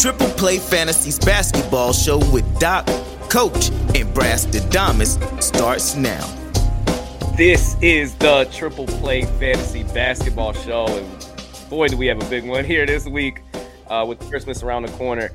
Triple 0.00 0.30
Play 0.30 0.58
Fantasies 0.58 1.18
basketball 1.18 1.92
show 1.92 2.16
with 2.32 2.58
Doc, 2.58 2.86
Coach, 3.28 3.68
and 3.94 4.14
Brass 4.14 4.46
Damas 4.46 5.18
starts 5.40 5.94
now. 5.94 6.26
This 7.36 7.76
is 7.82 8.14
the 8.14 8.48
Triple 8.50 8.86
Play 8.86 9.26
Fantasy 9.26 9.82
Basketball 9.82 10.54
Show, 10.54 10.86
and 10.86 11.28
boy, 11.68 11.88
do 11.88 11.98
we 11.98 12.06
have 12.06 12.18
a 12.18 12.30
big 12.30 12.48
one 12.48 12.64
here 12.64 12.86
this 12.86 13.06
week 13.06 13.42
uh, 13.88 14.06
with 14.08 14.18
Christmas 14.30 14.62
around 14.62 14.86
the 14.86 14.92
corner. 14.92 15.32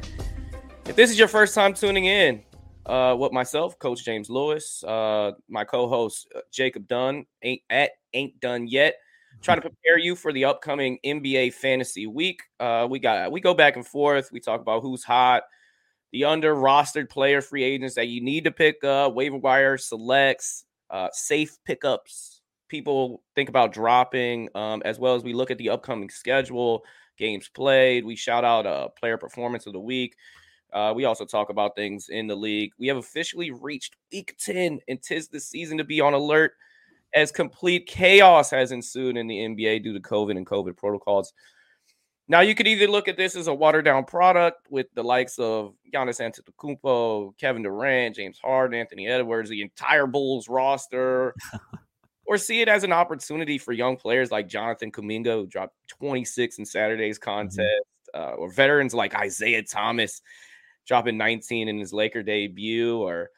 If 0.88 0.96
this 0.96 1.12
is 1.12 1.20
your 1.20 1.28
first 1.28 1.54
time 1.54 1.76
tuning 1.76 2.06
in, 2.06 2.42
uh, 2.88 3.16
with 3.20 3.34
myself, 3.34 3.78
Coach 3.78 4.04
James 4.04 4.32
Lewis, 4.32 4.84
uh, 4.84 5.34
my 5.48 5.64
co-host 5.64 6.28
uh, 6.36 6.40
Jacob 6.52 6.88
Dunn, 6.88 7.28
ain't 7.44 7.62
at 7.70 7.92
ain't 8.16 8.40
done 8.40 8.66
yet. 8.66 8.96
Trying 9.42 9.58
to 9.58 9.70
prepare 9.70 10.00
you 10.00 10.16
for 10.16 10.34
the 10.34 10.46
upcoming 10.46 10.98
NBA 11.06 11.54
Fantasy 11.54 12.08
Week. 12.08 12.42
Uh, 12.60 12.88
we 12.90 13.00
got 13.00 13.32
we 13.32 13.40
go 13.42 13.54
back 13.54 13.76
and 13.76 13.86
forth. 13.86 14.30
We 14.32 14.40
talk 14.40 14.60
about 14.60 14.82
who's 14.82 15.04
hot, 15.04 15.44
the 16.12 16.26
under 16.26 16.56
rostered 16.56 17.10
player 17.10 17.42
free 17.42 17.64
agents 17.64 17.96
that 17.96 18.08
you 18.08 18.22
need 18.22 18.46
to 18.46 18.52
pick 18.52 18.84
up, 18.84 19.14
waiver 19.14 19.38
wire 19.38 19.78
selects, 19.78 20.66
uh, 20.90 21.10
safe 21.12 21.58
pickups. 21.66 22.42
People 22.70 23.22
think 23.36 23.50
about 23.50 23.72
dropping, 23.72 24.50
um, 24.56 24.82
as 24.84 24.98
well 24.98 25.14
as 25.14 25.24
we 25.24 25.34
look 25.34 25.52
at 25.52 25.58
the 25.58 25.70
upcoming 25.70 26.10
schedule, 26.10 26.84
games 27.18 27.48
played. 27.50 28.04
We 28.06 28.16
shout 28.16 28.44
out 28.44 28.66
uh, 28.66 28.90
player 28.90 29.18
performance 29.18 29.68
of 29.68 29.74
the 29.74 29.80
week. 29.80 30.16
Uh, 30.74 30.94
we 30.96 31.06
also 31.06 31.26
talk 31.26 31.50
about 31.50 31.76
things 31.76 32.10
in 32.10 32.28
the 32.28 32.36
league. 32.36 32.72
We 32.78 32.88
have 32.88 32.98
officially 32.98 33.52
reached 33.52 33.96
week 34.12 34.36
10, 34.40 34.80
and 34.88 35.02
tis 35.02 35.28
the 35.28 35.40
season 35.40 35.78
to 35.78 35.84
be 35.84 36.02
on 36.02 36.14
alert 36.14 36.54
as 37.14 37.32
complete 37.32 37.88
chaos 37.88 38.50
has 38.52 38.72
ensued 38.72 39.18
in 39.18 39.28
the 39.28 39.38
NBA 39.38 39.84
due 39.84 39.94
to 39.94 40.00
COVID 40.00 40.38
and 40.38 40.46
COVID 40.46 40.76
protocols. 40.76 41.34
Now, 42.28 42.42
you 42.42 42.56
could 42.56 42.68
either 42.68 42.88
look 42.88 43.08
at 43.08 43.18
this 43.18 43.36
as 43.36 43.48
a 43.48 43.54
watered 43.54 43.86
down 43.86 44.04
product 44.04 44.68
with 44.72 44.88
the 44.96 45.04
likes 45.04 45.38
of 45.38 45.76
Giannis 45.94 46.20
Antetokounmpo, 46.20 47.38
Kevin 47.38 47.62
Durant, 47.62 48.16
James 48.16 48.40
Harden, 48.44 48.80
Anthony 48.80 49.08
Edwards, 49.08 49.50
the 49.50 49.62
entire 49.62 50.08
Bulls 50.08 50.50
roster, 50.50 51.36
or 52.26 52.40
see 52.40 52.62
it 52.62 52.68
as 52.68 52.84
an 52.84 52.92
opportunity 52.92 53.60
for 53.60 53.74
young 53.74 53.96
players 53.96 54.32
like 54.32 54.48
Jonathan 54.48 54.92
Kuminga, 54.92 55.36
who 55.36 55.46
dropped 55.46 55.76
26 55.90 56.58
in 56.58 56.66
Saturday's 56.66 57.20
mm-hmm. 57.20 57.30
contest, 57.30 57.60
mm-hmm. 58.16 58.20
uh, 58.20 58.36
or 58.36 58.50
veterans 58.50 58.96
like 58.96 59.16
Isaiah 59.16 59.64
Thomas 59.64 60.22
dropping 60.88 61.18
19 61.18 61.68
in 61.68 61.78
his 61.78 61.94
Laker 61.94 62.24
debut, 62.24 62.98
or 62.98 63.30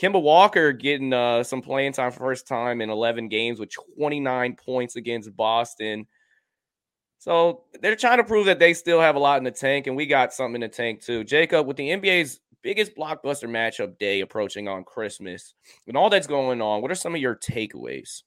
Kemba 0.00 0.20
Walker 0.20 0.72
getting 0.72 1.12
uh, 1.12 1.42
some 1.42 1.60
playing 1.60 1.92
time 1.92 2.10
for 2.10 2.20
first 2.20 2.48
time 2.48 2.80
in 2.80 2.88
11 2.88 3.28
games 3.28 3.60
with 3.60 3.70
29 3.98 4.56
points 4.56 4.96
against 4.96 5.36
Boston. 5.36 6.06
So 7.18 7.64
they're 7.82 7.96
trying 7.96 8.16
to 8.16 8.24
prove 8.24 8.46
that 8.46 8.58
they 8.58 8.72
still 8.72 9.00
have 9.00 9.14
a 9.14 9.18
lot 9.18 9.36
in 9.36 9.44
the 9.44 9.50
tank, 9.50 9.86
and 9.86 9.94
we 9.94 10.06
got 10.06 10.32
something 10.32 10.62
in 10.62 10.70
the 10.70 10.74
tank 10.74 11.02
too. 11.02 11.22
Jacob, 11.22 11.66
with 11.66 11.76
the 11.76 11.90
NBA's 11.90 12.40
biggest 12.62 12.96
blockbuster 12.96 13.48
matchup 13.48 13.98
day 13.98 14.22
approaching 14.22 14.68
on 14.68 14.84
Christmas 14.84 15.54
and 15.86 15.98
all 15.98 16.08
that's 16.08 16.26
going 16.26 16.62
on, 16.62 16.80
what 16.80 16.90
are 16.90 16.94
some 16.94 17.14
of 17.14 17.20
your 17.20 17.36
takeaways? 17.36 18.22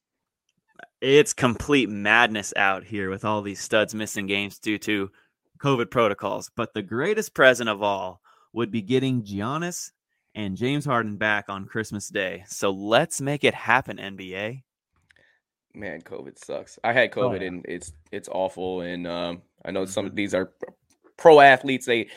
It's 1.01 1.33
complete 1.33 1.89
madness 1.89 2.53
out 2.55 2.83
here 2.83 3.09
with 3.09 3.25
all 3.25 3.41
these 3.41 3.59
studs 3.59 3.95
missing 3.95 4.27
games 4.27 4.59
due 4.59 4.77
to 4.79 5.09
COVID 5.57 5.89
protocols. 5.89 6.51
But 6.55 6.75
the 6.75 6.83
greatest 6.83 7.33
present 7.33 7.69
of 7.69 7.81
all 7.81 8.21
would 8.53 8.69
be 8.69 8.83
getting 8.83 9.23
Giannis 9.23 9.89
and 10.35 10.57
James 10.57 10.85
Harden 10.85 11.17
back 11.17 11.45
on 11.49 11.65
Christmas 11.65 12.09
Day. 12.09 12.43
So 12.47 12.71
let's 12.71 13.21
make 13.21 13.43
it 13.43 13.53
happen, 13.53 13.97
NBA. 13.97 14.63
Man, 15.75 16.01
COVID 16.01 16.37
sucks. 16.37 16.77
I 16.83 16.93
had 16.93 17.11
COVID 17.11 17.39
oh, 17.39 17.41
yeah. 17.41 17.47
and 17.47 17.65
it's 17.67 17.93
it's 18.11 18.29
awful. 18.29 18.81
And 18.81 19.07
um, 19.07 19.41
I 19.65 19.71
know 19.71 19.85
some 19.85 20.05
of 20.05 20.11
mm-hmm. 20.11 20.17
these 20.17 20.33
are 20.33 20.51
pro 21.17 21.39
athletes. 21.39 21.85
They 21.85 22.09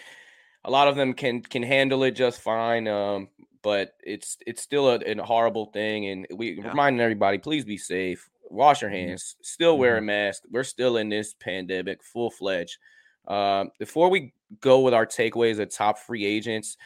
a 0.64 0.70
lot 0.70 0.88
of 0.88 0.96
them 0.96 1.14
can 1.14 1.40
can 1.40 1.62
handle 1.62 2.02
it 2.04 2.12
just 2.12 2.40
fine. 2.40 2.86
Um, 2.86 3.28
but 3.62 3.94
it's 4.02 4.36
it's 4.46 4.62
still 4.62 4.90
a, 4.90 4.96
a 4.98 5.22
horrible 5.22 5.66
thing. 5.66 6.06
And 6.06 6.26
we 6.34 6.52
yeah. 6.52 6.68
reminding 6.68 7.00
everybody, 7.00 7.38
please 7.38 7.64
be 7.64 7.78
safe. 7.78 8.28
Wash 8.50 8.82
your 8.82 8.90
mm-hmm. 8.90 9.08
hands. 9.08 9.36
Still 9.42 9.78
wear 9.78 9.94
a 9.96 9.98
mm-hmm. 9.98 10.06
mask. 10.06 10.42
We're 10.50 10.64
still 10.64 10.98
in 10.98 11.08
this 11.08 11.34
pandemic, 11.34 12.02
full 12.02 12.30
fledged. 12.30 12.76
Um, 13.26 13.70
before 13.78 14.08
we 14.08 14.34
go 14.60 14.80
with 14.80 14.94
our 14.94 15.06
takeaways 15.06 15.58
of 15.58 15.74
top 15.74 15.98
free 15.98 16.24
agents 16.24 16.76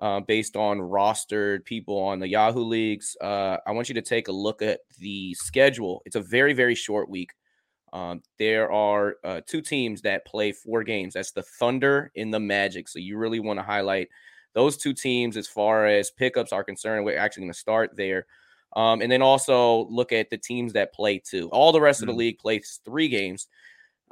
uh, 0.00 0.20
based 0.20 0.56
on 0.56 0.78
rostered 0.78 1.64
people 1.64 1.98
on 1.98 2.18
the 2.18 2.28
Yahoo 2.28 2.64
leagues, 2.64 3.16
uh, 3.20 3.58
I 3.66 3.72
want 3.72 3.88
you 3.88 3.94
to 3.94 4.02
take 4.02 4.28
a 4.28 4.32
look 4.32 4.62
at 4.62 4.80
the 4.98 5.34
schedule. 5.34 6.02
It's 6.06 6.16
a 6.16 6.20
very, 6.20 6.52
very 6.52 6.74
short 6.74 7.08
week. 7.08 7.32
Um, 7.92 8.22
there 8.38 8.70
are 8.70 9.16
uh, 9.24 9.40
two 9.46 9.60
teams 9.60 10.02
that 10.02 10.24
play 10.24 10.52
four 10.52 10.84
games. 10.84 11.14
That's 11.14 11.32
the 11.32 11.42
Thunder 11.42 12.10
and 12.16 12.32
the 12.32 12.40
Magic. 12.40 12.88
So 12.88 12.98
you 12.98 13.18
really 13.18 13.40
want 13.40 13.58
to 13.58 13.64
highlight 13.64 14.08
those 14.54 14.76
two 14.76 14.94
teams 14.94 15.36
as 15.36 15.46
far 15.46 15.86
as 15.86 16.10
pickups 16.10 16.52
are 16.52 16.64
concerned. 16.64 17.04
We're 17.04 17.18
actually 17.18 17.42
going 17.42 17.52
to 17.52 17.58
start 17.58 17.96
there. 17.96 18.26
Um, 18.76 19.02
and 19.02 19.10
then 19.10 19.22
also 19.22 19.86
look 19.88 20.12
at 20.12 20.30
the 20.30 20.38
teams 20.38 20.72
that 20.74 20.94
play 20.94 21.18
two. 21.18 21.48
All 21.50 21.72
the 21.72 21.80
rest 21.80 21.98
mm-hmm. 21.98 22.04
of 22.04 22.06
the 22.06 22.12
mm-hmm. 22.12 22.18
league 22.18 22.38
plays 22.38 22.80
three 22.84 23.08
games. 23.08 23.48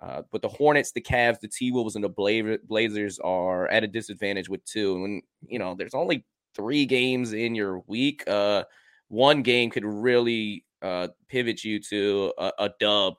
Uh, 0.01 0.23
but 0.31 0.43
the 0.43 0.49
Hornets, 0.49 0.93
the 0.93 1.01
Cavs, 1.01 1.41
the 1.41 1.49
T 1.49 1.73
Wolves, 1.73 1.97
and 1.97 2.05
the 2.05 2.59
Blazers 2.69 3.19
are 3.19 3.67
at 3.69 3.85
a 3.85 3.89
disadvantage 3.89 4.49
with 4.49 4.65
two. 4.65 5.05
And 5.05 5.23
you 5.47 5.59
know, 5.59 5.75
there's 5.75 5.95
only 5.95 6.25
three 6.55 6.87
games 6.87 7.33
in 7.33 7.55
your 7.55 7.81
week. 7.87 8.23
Uh, 8.29 8.65
one 9.09 9.43
game 9.43 9.71
could 9.71 9.85
really 9.85 10.65
uh, 10.83 11.09
pivot 11.29 11.65
you 11.65 11.81
to 11.81 12.33
a, 12.39 12.53
a 12.59 12.71
dub 12.79 13.15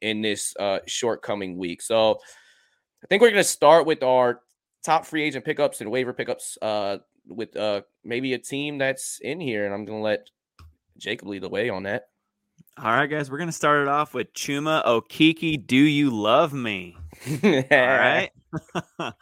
in 0.00 0.22
this 0.22 0.54
uh, 0.58 0.78
shortcoming 0.86 1.58
week. 1.58 1.82
So 1.82 2.18
I 3.02 3.06
think 3.08 3.20
we're 3.20 3.30
going 3.30 3.42
to 3.42 3.48
start 3.48 3.86
with 3.86 4.02
our 4.02 4.40
top 4.84 5.04
free 5.06 5.22
agent 5.22 5.44
pickups 5.44 5.80
and 5.80 5.90
waiver 5.90 6.12
pickups 6.12 6.56
uh, 6.62 6.98
with 7.26 7.56
uh, 7.56 7.82
maybe 8.02 8.34
a 8.34 8.38
team 8.38 8.78
that's 8.78 9.18
in 9.22 9.40
here, 9.40 9.64
and 9.64 9.74
I'm 9.74 9.84
going 9.84 9.98
to 9.98 10.02
let 10.04 10.28
Jacob 10.98 11.28
lead 11.28 11.42
the 11.42 11.48
way 11.48 11.68
on 11.70 11.84
that. 11.84 12.08
All 12.76 12.90
right, 12.90 13.06
guys, 13.06 13.30
we're 13.30 13.38
gonna 13.38 13.52
start 13.52 13.82
it 13.82 13.88
off 13.88 14.14
with 14.14 14.32
Chuma 14.34 14.84
Okeke. 14.84 15.64
Do 15.64 15.76
you 15.76 16.10
love 16.10 16.52
me? 16.52 16.96
All 17.44 17.60
right. 17.70 18.30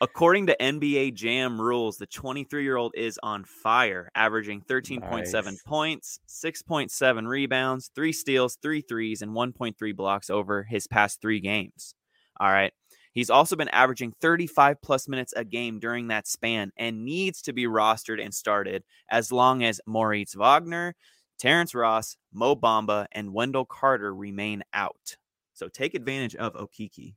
According 0.00 0.46
to 0.46 0.56
NBA 0.58 1.12
Jam 1.12 1.60
rules, 1.60 1.98
the 1.98 2.06
23 2.06 2.62
year 2.62 2.76
old 2.76 2.94
is 2.96 3.18
on 3.22 3.44
fire, 3.44 4.08
averaging 4.14 4.62
13.7 4.62 5.32
nice. 5.32 5.62
points, 5.66 6.20
6.7 6.28 7.26
rebounds, 7.26 7.90
three 7.94 8.12
steals, 8.12 8.56
three 8.62 8.80
threes, 8.80 9.20
and 9.20 9.32
1.3 9.32 9.94
blocks 9.94 10.30
over 10.30 10.62
his 10.62 10.86
past 10.86 11.20
three 11.20 11.40
games. 11.40 11.94
All 12.40 12.50
right. 12.50 12.72
He's 13.12 13.28
also 13.28 13.54
been 13.54 13.68
averaging 13.68 14.14
35 14.20 14.80
plus 14.80 15.08
minutes 15.08 15.34
a 15.36 15.44
game 15.44 15.78
during 15.78 16.08
that 16.08 16.26
span 16.26 16.70
and 16.78 17.04
needs 17.04 17.42
to 17.42 17.52
be 17.52 17.66
rostered 17.66 18.22
and 18.24 18.32
started 18.32 18.84
as 19.10 19.30
long 19.30 19.62
as 19.62 19.80
Moritz 19.86 20.34
Wagner, 20.34 20.94
Terrence 21.38 21.74
Ross, 21.74 22.16
Mo 22.32 22.56
Bamba, 22.56 23.06
and 23.12 23.32
Wendell 23.32 23.64
Carter 23.64 24.14
remain 24.14 24.62
out. 24.72 25.16
So 25.54 25.68
take 25.68 25.94
advantage 25.94 26.34
of 26.36 26.54
Okeke. 26.54 27.14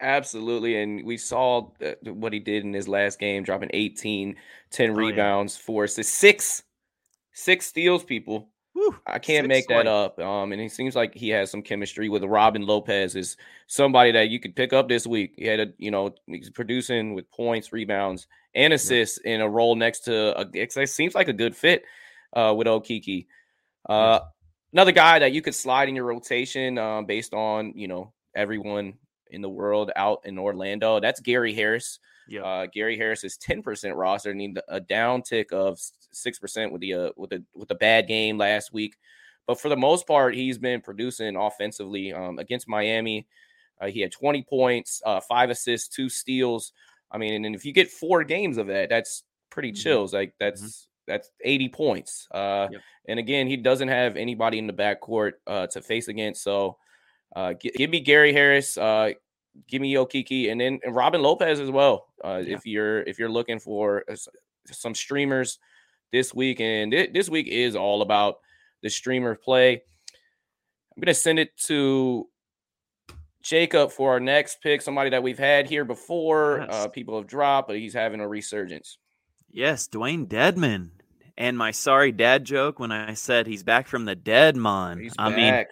Absolutely. 0.00 0.80
And 0.82 1.04
we 1.06 1.16
saw 1.16 1.70
what 2.04 2.32
he 2.32 2.38
did 2.38 2.64
in 2.64 2.72
his 2.72 2.86
last 2.86 3.18
game, 3.18 3.44
dropping 3.44 3.70
18, 3.72 4.36
10 4.70 4.90
oh, 4.90 4.94
rebounds, 4.94 5.56
yeah. 5.56 5.64
four 5.64 5.84
assists, 5.84 6.12
six, 6.12 6.62
six 7.32 7.66
steals, 7.66 8.04
people. 8.04 8.50
I 9.06 9.18
can't 9.18 9.48
make 9.48 9.68
that 9.68 9.86
up. 9.86 10.18
Um, 10.18 10.52
and 10.52 10.60
it 10.60 10.70
seems 10.70 10.94
like 10.94 11.14
he 11.14 11.30
has 11.30 11.50
some 11.50 11.62
chemistry 11.62 12.08
with 12.08 12.22
Robin 12.24 12.62
Lopez 12.62 13.16
is 13.16 13.36
somebody 13.66 14.12
that 14.12 14.28
you 14.28 14.38
could 14.38 14.54
pick 14.54 14.72
up 14.72 14.88
this 14.88 15.06
week. 15.06 15.34
He 15.36 15.46
had 15.46 15.60
a, 15.60 15.66
you 15.78 15.90
know, 15.90 16.14
he's 16.26 16.50
producing 16.50 17.14
with 17.14 17.30
points, 17.30 17.72
rebounds, 17.72 18.26
and 18.54 18.72
assists 18.72 19.18
yeah. 19.24 19.36
in 19.36 19.40
a 19.40 19.48
role 19.48 19.76
next 19.76 20.00
to 20.00 20.38
a, 20.38 20.46
it 20.52 20.72
seems 20.88 21.14
like 21.14 21.28
a 21.28 21.32
good 21.32 21.56
fit 21.56 21.84
uh, 22.34 22.54
with 22.56 22.66
Okeke. 22.66 23.26
Uh, 23.88 24.20
another 24.72 24.92
guy 24.92 25.18
that 25.18 25.32
you 25.32 25.42
could 25.42 25.54
slide 25.54 25.88
in 25.88 25.96
your 25.96 26.04
rotation 26.04 26.78
uh, 26.78 27.02
based 27.02 27.32
on 27.32 27.72
you 27.76 27.88
know 27.88 28.12
everyone 28.34 28.94
in 29.30 29.42
the 29.42 29.48
world 29.48 29.90
out 29.96 30.20
in 30.24 30.38
Orlando. 30.38 31.00
That's 31.00 31.20
Gary 31.20 31.54
Harris. 31.54 31.98
Yeah, 32.28 32.42
uh, 32.42 32.66
Gary 32.72 32.96
Harris 32.96 33.24
is 33.24 33.36
ten 33.36 33.62
percent 33.62 33.96
roster, 33.96 34.34
need 34.34 34.58
a 34.68 34.80
downtick 34.80 35.52
of 35.52 35.78
six 36.12 36.38
percent 36.38 36.72
with 36.72 36.80
the 36.80 36.94
uh, 36.94 37.10
with 37.16 37.30
the 37.30 37.44
with 37.54 37.68
the 37.68 37.74
bad 37.76 38.08
game 38.08 38.38
last 38.38 38.72
week. 38.72 38.96
But 39.46 39.60
for 39.60 39.68
the 39.68 39.76
most 39.76 40.08
part, 40.08 40.34
he's 40.34 40.58
been 40.58 40.80
producing 40.80 41.36
offensively 41.36 42.12
um, 42.12 42.40
against 42.40 42.68
Miami. 42.68 43.28
Uh, 43.80 43.86
he 43.86 44.00
had 44.00 44.10
20 44.10 44.42
points, 44.42 45.00
uh, 45.06 45.20
five 45.20 45.50
assists, 45.50 45.86
two 45.86 46.08
steals. 46.08 46.72
I 47.12 47.18
mean, 47.18 47.44
and 47.44 47.54
if 47.54 47.64
you 47.64 47.72
get 47.72 47.88
four 47.88 48.24
games 48.24 48.58
of 48.58 48.66
that, 48.66 48.88
that's 48.88 49.22
pretty 49.50 49.70
mm-hmm. 49.70 49.82
chills. 49.82 50.12
Like 50.12 50.34
that's 50.40 50.62
mm-hmm 50.62 50.92
that's 51.06 51.30
80 51.42 51.68
points. 51.70 52.26
Uh, 52.30 52.68
yep. 52.70 52.80
And 53.08 53.18
again, 53.18 53.46
he 53.46 53.56
doesn't 53.56 53.88
have 53.88 54.16
anybody 54.16 54.58
in 54.58 54.66
the 54.66 54.72
backcourt 54.72 55.32
uh, 55.46 55.66
to 55.68 55.80
face 55.80 56.08
against. 56.08 56.42
So 56.42 56.76
uh, 57.34 57.54
g- 57.54 57.72
give 57.76 57.90
me 57.90 58.00
Gary 58.00 58.32
Harris, 58.32 58.76
uh, 58.76 59.10
give 59.68 59.80
me 59.80 59.94
Okeke, 59.94 60.50
and 60.50 60.60
then 60.60 60.80
and 60.82 60.94
Robin 60.94 61.22
Lopez 61.22 61.60
as 61.60 61.70
well. 61.70 62.08
Uh, 62.24 62.42
yeah. 62.44 62.54
If 62.56 62.66
you're 62.66 63.02
if 63.02 63.18
you're 63.18 63.28
looking 63.30 63.58
for 63.58 64.04
uh, 64.10 64.16
some 64.70 64.94
streamers 64.94 65.58
this 66.12 66.34
week, 66.34 66.60
and 66.60 66.92
th- 66.92 67.12
this 67.12 67.28
week 67.28 67.46
is 67.48 67.76
all 67.76 68.02
about 68.02 68.38
the 68.82 68.90
streamer 68.90 69.34
play. 69.34 69.74
I'm 69.74 71.00
gonna 71.02 71.14
send 71.14 71.38
it 71.38 71.56
to 71.64 72.28
Jacob 73.42 73.92
for 73.92 74.12
our 74.12 74.20
next 74.20 74.60
pick, 74.62 74.82
somebody 74.82 75.10
that 75.10 75.22
we've 75.22 75.38
had 75.38 75.68
here 75.68 75.84
before. 75.84 76.64
Yes. 76.68 76.74
Uh, 76.74 76.88
people 76.88 77.16
have 77.16 77.28
dropped, 77.28 77.68
but 77.68 77.76
he's 77.76 77.94
having 77.94 78.20
a 78.20 78.26
resurgence. 78.26 78.98
Yes, 79.50 79.88
Dewayne 79.88 80.26
Dedmon. 80.26 80.90
And 81.38 81.58
my 81.58 81.70
sorry 81.70 82.12
dad 82.12 82.44
joke 82.44 82.78
when 82.78 82.92
I 82.92 83.14
said 83.14 83.46
he's 83.46 83.62
back 83.62 83.88
from 83.88 84.04
the 84.06 84.14
dead, 84.14 84.56
man. 84.56 85.00
He's 85.00 85.14
I 85.18 85.30
mean. 85.30 85.64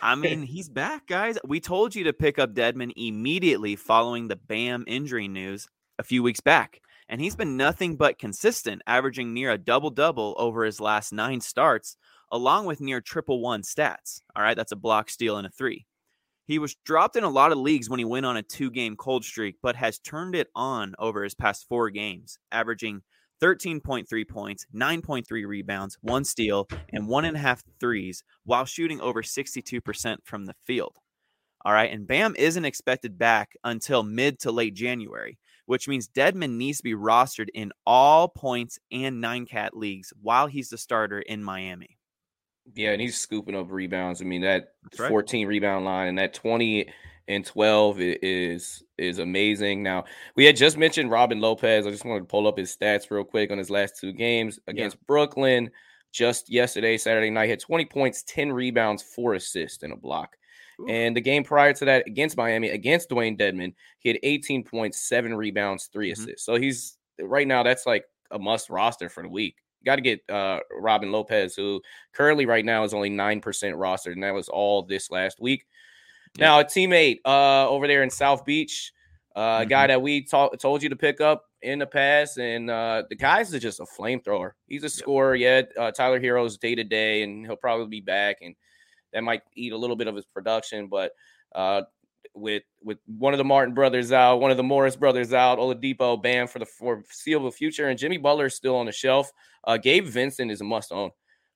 I 0.00 0.14
mean, 0.16 0.42
he's 0.42 0.68
back, 0.68 1.06
guys. 1.06 1.38
We 1.44 1.60
told 1.60 1.94
you 1.94 2.04
to 2.04 2.12
pick 2.12 2.38
up 2.38 2.54
Dedmon 2.54 2.92
immediately 2.96 3.76
following 3.76 4.28
the 4.28 4.36
Bam 4.36 4.84
injury 4.86 5.28
news 5.28 5.68
a 5.98 6.02
few 6.02 6.22
weeks 6.22 6.40
back. 6.40 6.80
And 7.08 7.20
he's 7.20 7.36
been 7.36 7.56
nothing 7.56 7.96
but 7.96 8.18
consistent, 8.18 8.82
averaging 8.86 9.34
near 9.34 9.50
a 9.50 9.58
double 9.58 9.90
double 9.90 10.34
over 10.38 10.64
his 10.64 10.80
last 10.80 11.12
nine 11.12 11.40
starts, 11.40 11.96
along 12.30 12.64
with 12.64 12.80
near 12.80 13.00
triple 13.00 13.40
one 13.40 13.62
stats. 13.62 14.22
All 14.34 14.42
right, 14.42 14.56
that's 14.56 14.72
a 14.72 14.76
block, 14.76 15.10
steal, 15.10 15.36
and 15.36 15.46
a 15.46 15.50
three. 15.50 15.84
He 16.46 16.58
was 16.58 16.74
dropped 16.86 17.16
in 17.16 17.24
a 17.24 17.30
lot 17.30 17.52
of 17.52 17.58
leagues 17.58 17.88
when 17.88 17.98
he 17.98 18.04
went 18.04 18.26
on 18.26 18.36
a 18.36 18.42
two 18.42 18.70
game 18.70 18.96
cold 18.96 19.24
streak, 19.24 19.56
but 19.62 19.76
has 19.76 19.98
turned 19.98 20.34
it 20.34 20.48
on 20.54 20.94
over 20.98 21.22
his 21.22 21.34
past 21.34 21.66
four 21.68 21.90
games, 21.90 22.38
averaging 22.50 23.02
13.3 23.42 24.28
points, 24.28 24.66
9.3 24.74 25.46
rebounds, 25.46 25.98
one 26.00 26.24
steal, 26.24 26.68
and 26.92 27.08
one 27.08 27.24
and 27.24 27.36
a 27.36 27.40
half 27.40 27.62
threes 27.80 28.22
while 28.44 28.64
shooting 28.64 29.00
over 29.00 29.22
62% 29.22 30.18
from 30.22 30.46
the 30.46 30.54
field. 30.64 30.96
All 31.64 31.72
right. 31.72 31.92
And 31.92 32.06
Bam 32.06 32.34
isn't 32.36 32.64
expected 32.64 33.18
back 33.18 33.56
until 33.64 34.02
mid 34.02 34.38
to 34.40 34.52
late 34.52 34.74
January, 34.74 35.38
which 35.66 35.88
means 35.88 36.08
Dedmon 36.08 36.56
needs 36.56 36.78
to 36.78 36.84
be 36.84 36.94
rostered 36.94 37.48
in 37.54 37.72
all 37.86 38.28
points 38.28 38.78
and 38.90 39.20
nine 39.20 39.46
cat 39.46 39.76
leagues 39.76 40.12
while 40.20 40.46
he's 40.46 40.68
the 40.68 40.78
starter 40.78 41.20
in 41.20 41.42
Miami. 41.42 41.98
Yeah, 42.74 42.90
and 42.90 43.00
he's 43.00 43.18
scooping 43.18 43.56
up 43.56 43.70
rebounds. 43.70 44.20
I 44.20 44.24
mean, 44.24 44.42
that 44.42 44.74
That's 44.84 45.00
right. 45.00 45.08
14 45.08 45.48
rebound 45.48 45.84
line 45.84 46.08
and 46.08 46.18
that 46.18 46.34
20 46.34 46.88
and 47.32 47.44
12 47.44 47.96
is 48.00 48.82
is 48.98 49.18
amazing. 49.18 49.82
Now, 49.82 50.04
we 50.36 50.44
had 50.44 50.56
just 50.56 50.76
mentioned 50.76 51.10
Robin 51.10 51.40
Lopez. 51.40 51.86
I 51.86 51.90
just 51.90 52.04
wanted 52.04 52.20
to 52.20 52.26
pull 52.26 52.46
up 52.46 52.58
his 52.58 52.76
stats 52.76 53.10
real 53.10 53.24
quick 53.24 53.50
on 53.50 53.58
his 53.58 53.70
last 53.70 53.98
two 53.98 54.12
games 54.12 54.58
against 54.66 55.04
Brooklyn. 55.06 55.70
Just 56.12 56.50
yesterday, 56.50 56.98
Saturday 56.98 57.30
night, 57.30 57.48
had 57.48 57.58
20 57.60 57.86
points, 57.86 58.22
10 58.24 58.52
rebounds, 58.52 59.02
four 59.02 59.34
assists, 59.34 59.82
and 59.82 59.94
a 59.94 59.96
block. 59.96 60.36
Ooh. 60.80 60.86
And 60.88 61.16
the 61.16 61.22
game 61.22 61.42
prior 61.42 61.72
to 61.72 61.84
that 61.86 62.06
against 62.06 62.36
Miami, 62.36 62.68
against 62.68 63.08
Dewayne 63.08 63.38
Dedmon, 63.38 63.72
he 63.98 64.10
had 64.10 64.18
18 64.22 64.62
points, 64.62 65.00
seven 65.00 65.34
rebounds, 65.34 65.86
3 65.86 66.10
Mhm. 66.10 66.12
assists. 66.12 66.44
So 66.44 66.56
he's 66.56 66.98
right 67.18 67.46
now, 67.48 67.62
that's 67.62 67.86
like 67.86 68.04
a 68.30 68.38
must 68.38 68.68
roster 68.68 69.08
for 69.08 69.22
the 69.22 69.28
week. 69.28 69.56
Got 69.84 69.96
to 69.96 70.02
get 70.02 70.20
uh, 70.30 70.60
Robin 70.70 71.10
Lopez, 71.10 71.56
who 71.56 71.80
currently 72.12 72.46
right 72.46 72.64
now 72.64 72.84
is 72.84 72.94
only 72.94 73.10
9% 73.10 73.74
rostered, 73.76 74.12
and 74.12 74.22
that 74.22 74.34
was 74.34 74.48
all 74.48 74.82
this 74.82 75.10
last 75.10 75.40
week. 75.40 75.64
Yeah. 76.38 76.46
Now, 76.46 76.60
a 76.60 76.64
teammate 76.64 77.18
uh, 77.24 77.68
over 77.68 77.86
there 77.86 78.02
in 78.02 78.10
South 78.10 78.44
Beach, 78.44 78.92
uh, 79.36 79.60
a 79.62 79.66
guy 79.66 79.86
that 79.86 80.00
we 80.00 80.24
ta- 80.24 80.48
told 80.50 80.82
you 80.82 80.88
to 80.88 80.96
pick 80.96 81.20
up 81.20 81.44
in 81.62 81.78
the 81.78 81.86
past, 81.86 82.38
and 82.38 82.70
uh, 82.70 83.04
the 83.08 83.16
guy's 83.16 83.52
is 83.52 83.62
just 83.62 83.80
a 83.80 83.84
flamethrower. 83.84 84.52
He's 84.66 84.84
a 84.84 84.88
scorer. 84.88 85.34
Yeah, 85.34 85.62
uh, 85.78 85.90
Tyler 85.90 86.20
Herro's 86.20 86.58
day 86.58 86.74
to 86.74 86.84
day, 86.84 87.22
and 87.22 87.46
he'll 87.46 87.56
probably 87.56 87.86
be 87.86 88.00
back, 88.00 88.38
and 88.42 88.54
that 89.12 89.22
might 89.22 89.42
eat 89.54 89.72
a 89.72 89.76
little 89.76 89.96
bit 89.96 90.08
of 90.08 90.16
his 90.16 90.24
production. 90.26 90.88
But 90.88 91.12
uh, 91.54 91.82
with 92.34 92.62
with 92.82 92.98
one 93.06 93.34
of 93.34 93.38
the 93.38 93.44
Martin 93.44 93.74
brothers 93.74 94.12
out, 94.12 94.40
one 94.40 94.50
of 94.50 94.56
the 94.56 94.62
Morris 94.62 94.96
brothers 94.96 95.32
out, 95.32 95.58
Oladipo 95.58 96.20
banned 96.20 96.50
for 96.50 96.58
the 96.58 96.66
foreseeable 96.66 97.50
future, 97.50 97.88
and 97.88 97.98
Jimmy 97.98 98.18
Butler 98.18 98.46
is 98.46 98.56
still 98.56 98.76
on 98.76 98.86
the 98.86 98.92
shelf. 98.92 99.30
Uh, 99.64 99.76
Gabe 99.76 100.06
Vincent 100.06 100.50
is 100.50 100.60
a 100.60 100.64
must 100.64 100.92
own. 100.92 101.10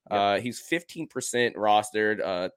Uh, 0.09 0.39
he's 0.39 0.63
15% 0.63 1.09
rostered. 1.55 2.21
Uh, 2.25 2.49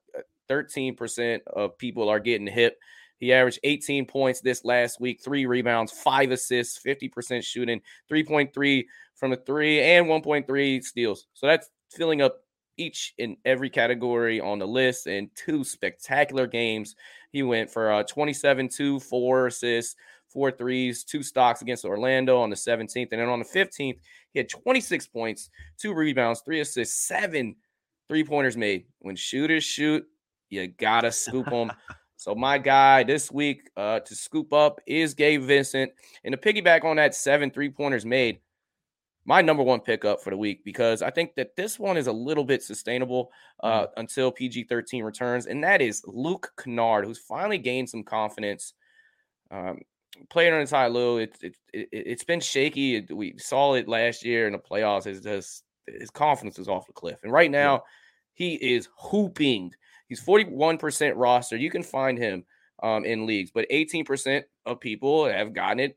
13% 0.50 1.40
of 1.46 1.78
people 1.78 2.08
are 2.08 2.20
getting 2.20 2.46
hit. 2.46 2.76
He 3.18 3.32
averaged 3.32 3.60
18 3.62 4.06
points 4.06 4.40
this 4.40 4.64
last 4.64 5.00
week, 5.00 5.20
three 5.22 5.46
rebounds, 5.46 5.92
five 5.92 6.30
assists, 6.30 6.80
50% 6.84 7.44
shooting, 7.44 7.80
3.3 8.10 8.84
from 9.14 9.30
the 9.30 9.36
three, 9.36 9.80
and 9.82 10.06
1.3 10.06 10.82
steals. 10.82 11.26
So 11.34 11.46
that's 11.46 11.68
filling 11.90 12.22
up 12.22 12.38
each 12.78 13.12
and 13.18 13.36
every 13.44 13.68
category 13.68 14.40
on 14.40 14.58
the 14.58 14.66
list 14.66 15.06
and 15.06 15.28
two 15.36 15.64
spectacular 15.64 16.46
games. 16.46 16.96
He 17.30 17.42
went 17.42 17.70
for 17.70 17.92
uh, 17.92 18.02
27, 18.04 18.70
2, 18.70 19.00
4 19.00 19.46
assists, 19.48 19.96
four 20.30 20.50
threes, 20.50 21.04
two 21.04 21.22
stocks 21.22 21.60
against 21.60 21.84
Orlando 21.84 22.38
on 22.40 22.50
the 22.50 22.56
17th. 22.56 23.08
And 23.12 23.20
then 23.20 23.28
on 23.28 23.40
the 23.40 23.44
15th, 23.44 23.98
he 24.32 24.38
had 24.38 24.48
26 24.48 25.08
points, 25.08 25.50
two 25.76 25.92
rebounds, 25.92 26.40
three 26.40 26.60
assists, 26.60 27.06
seven 27.06 27.56
three 28.08 28.24
pointers 28.24 28.56
made. 28.56 28.86
When 28.98 29.16
shooters 29.16 29.64
shoot, 29.64 30.04
you 30.50 30.66
gotta 30.66 31.10
scoop 31.12 31.48
them. 31.48 31.72
so 32.16 32.34
my 32.34 32.58
guy 32.58 33.02
this 33.02 33.30
week 33.30 33.70
uh, 33.76 34.00
to 34.00 34.14
scoop 34.14 34.52
up 34.52 34.80
is 34.86 35.14
Gabe 35.14 35.42
Vincent, 35.42 35.92
and 36.24 36.32
to 36.32 36.38
piggyback 36.38 36.84
on 36.84 36.96
that 36.96 37.14
seven 37.14 37.50
three 37.50 37.70
pointers 37.70 38.04
made, 38.04 38.40
my 39.24 39.40
number 39.40 39.62
one 39.62 39.80
pickup 39.80 40.22
for 40.22 40.30
the 40.30 40.36
week 40.36 40.64
because 40.64 41.02
I 41.02 41.10
think 41.10 41.34
that 41.36 41.56
this 41.56 41.78
one 41.78 41.96
is 41.96 42.08
a 42.08 42.12
little 42.12 42.44
bit 42.44 42.62
sustainable 42.62 43.30
uh, 43.62 43.86
until 43.96 44.32
PG 44.32 44.64
thirteen 44.64 45.04
returns, 45.04 45.46
and 45.46 45.62
that 45.64 45.80
is 45.80 46.02
Luke 46.06 46.52
Kennard, 46.58 47.06
who's 47.06 47.18
finally 47.18 47.58
gained 47.58 47.88
some 47.88 48.02
confidence. 48.02 48.74
Um, 49.50 49.80
playing 50.28 50.52
on 50.52 50.66
Ty 50.66 50.88
Lue, 50.88 51.18
it, 51.18 51.36
it, 51.40 51.54
it, 51.72 51.88
it's 51.92 52.24
been 52.24 52.40
shaky. 52.40 53.00
We 53.10 53.34
saw 53.38 53.74
it 53.74 53.88
last 53.88 54.24
year 54.24 54.46
in 54.46 54.52
the 54.52 54.58
playoffs. 54.58 55.04
Just 55.22 55.64
his 55.86 56.10
confidence 56.10 56.58
is 56.58 56.68
off 56.68 56.86
the 56.86 56.92
cliff, 56.92 57.18
and 57.22 57.32
right 57.32 57.50
now 57.50 57.84
he 58.32 58.54
is 58.54 58.88
hooping. 58.96 59.72
He's 60.10 60.20
41% 60.20 61.12
roster. 61.14 61.56
You 61.56 61.70
can 61.70 61.84
find 61.84 62.18
him 62.18 62.44
um, 62.82 63.04
in 63.04 63.26
leagues, 63.26 63.52
but 63.52 63.70
18% 63.70 64.42
of 64.66 64.80
people 64.80 65.26
have 65.26 65.54
gotten 65.54 65.78
it. 65.78 65.96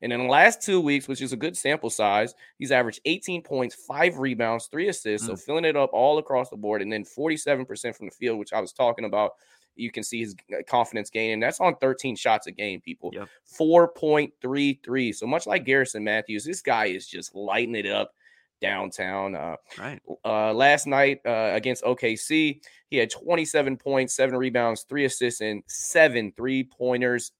And 0.00 0.12
in 0.12 0.20
the 0.20 0.26
last 0.28 0.62
two 0.62 0.80
weeks, 0.80 1.08
which 1.08 1.20
is 1.20 1.32
a 1.32 1.36
good 1.36 1.56
sample 1.56 1.90
size, 1.90 2.32
he's 2.58 2.70
averaged 2.70 3.00
18 3.04 3.42
points, 3.42 3.74
five 3.74 4.16
rebounds, 4.18 4.66
three 4.66 4.86
assists. 4.88 5.26
So 5.26 5.34
filling 5.34 5.64
it 5.64 5.76
up 5.76 5.90
all 5.92 6.18
across 6.18 6.50
the 6.50 6.56
board. 6.56 6.82
And 6.82 6.92
then 6.92 7.04
47% 7.04 7.96
from 7.96 8.06
the 8.06 8.12
field, 8.12 8.38
which 8.38 8.52
I 8.52 8.60
was 8.60 8.72
talking 8.72 9.04
about. 9.04 9.32
You 9.74 9.90
can 9.90 10.04
see 10.04 10.20
his 10.20 10.36
uh, 10.52 10.62
confidence 10.68 11.10
gain. 11.10 11.32
And 11.32 11.42
that's 11.42 11.60
on 11.60 11.74
13 11.76 12.14
shots 12.14 12.46
a 12.46 12.52
game, 12.52 12.80
people. 12.80 13.10
Yep. 13.12 13.28
4.33. 13.58 15.14
So 15.16 15.26
much 15.26 15.48
like 15.48 15.64
Garrison 15.64 16.04
Matthews, 16.04 16.44
this 16.44 16.62
guy 16.62 16.86
is 16.86 17.08
just 17.08 17.34
lighting 17.34 17.74
it 17.74 17.86
up 17.86 18.12
downtown. 18.60 19.34
Uh, 19.34 19.56
Right. 19.78 20.00
uh, 20.24 20.52
last 20.52 20.86
night 20.86 21.20
uh, 21.26 21.50
against 21.54 21.84
OKC, 21.84 22.60
he 22.90 22.96
had 22.96 23.10
27 23.10 23.76
points, 23.76 24.14
seven 24.14 24.36
rebounds, 24.36 24.82
three 24.88 25.04
assists, 25.04 25.40
and 25.40 25.62
seven 25.66 26.32
three 26.36 26.64
pointers 26.64 27.32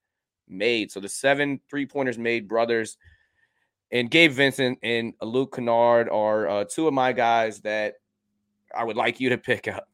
made. 0.48 0.90
So 0.90 1.00
the 1.00 1.08
seven 1.08 1.60
three 1.68 1.86
pointers 1.86 2.18
made 2.18 2.48
brothers 2.48 2.96
and 3.90 4.10
Gabe 4.10 4.32
Vincent 4.32 4.78
and 4.82 5.14
Luke 5.22 5.54
Kennard 5.54 6.08
are 6.08 6.48
uh, 6.48 6.64
two 6.64 6.86
of 6.86 6.94
my 6.94 7.12
guys 7.12 7.60
that 7.60 7.94
I 8.76 8.84
would 8.84 8.96
like 8.96 9.18
you 9.20 9.30
to 9.30 9.38
pick 9.38 9.66
up. 9.68 9.88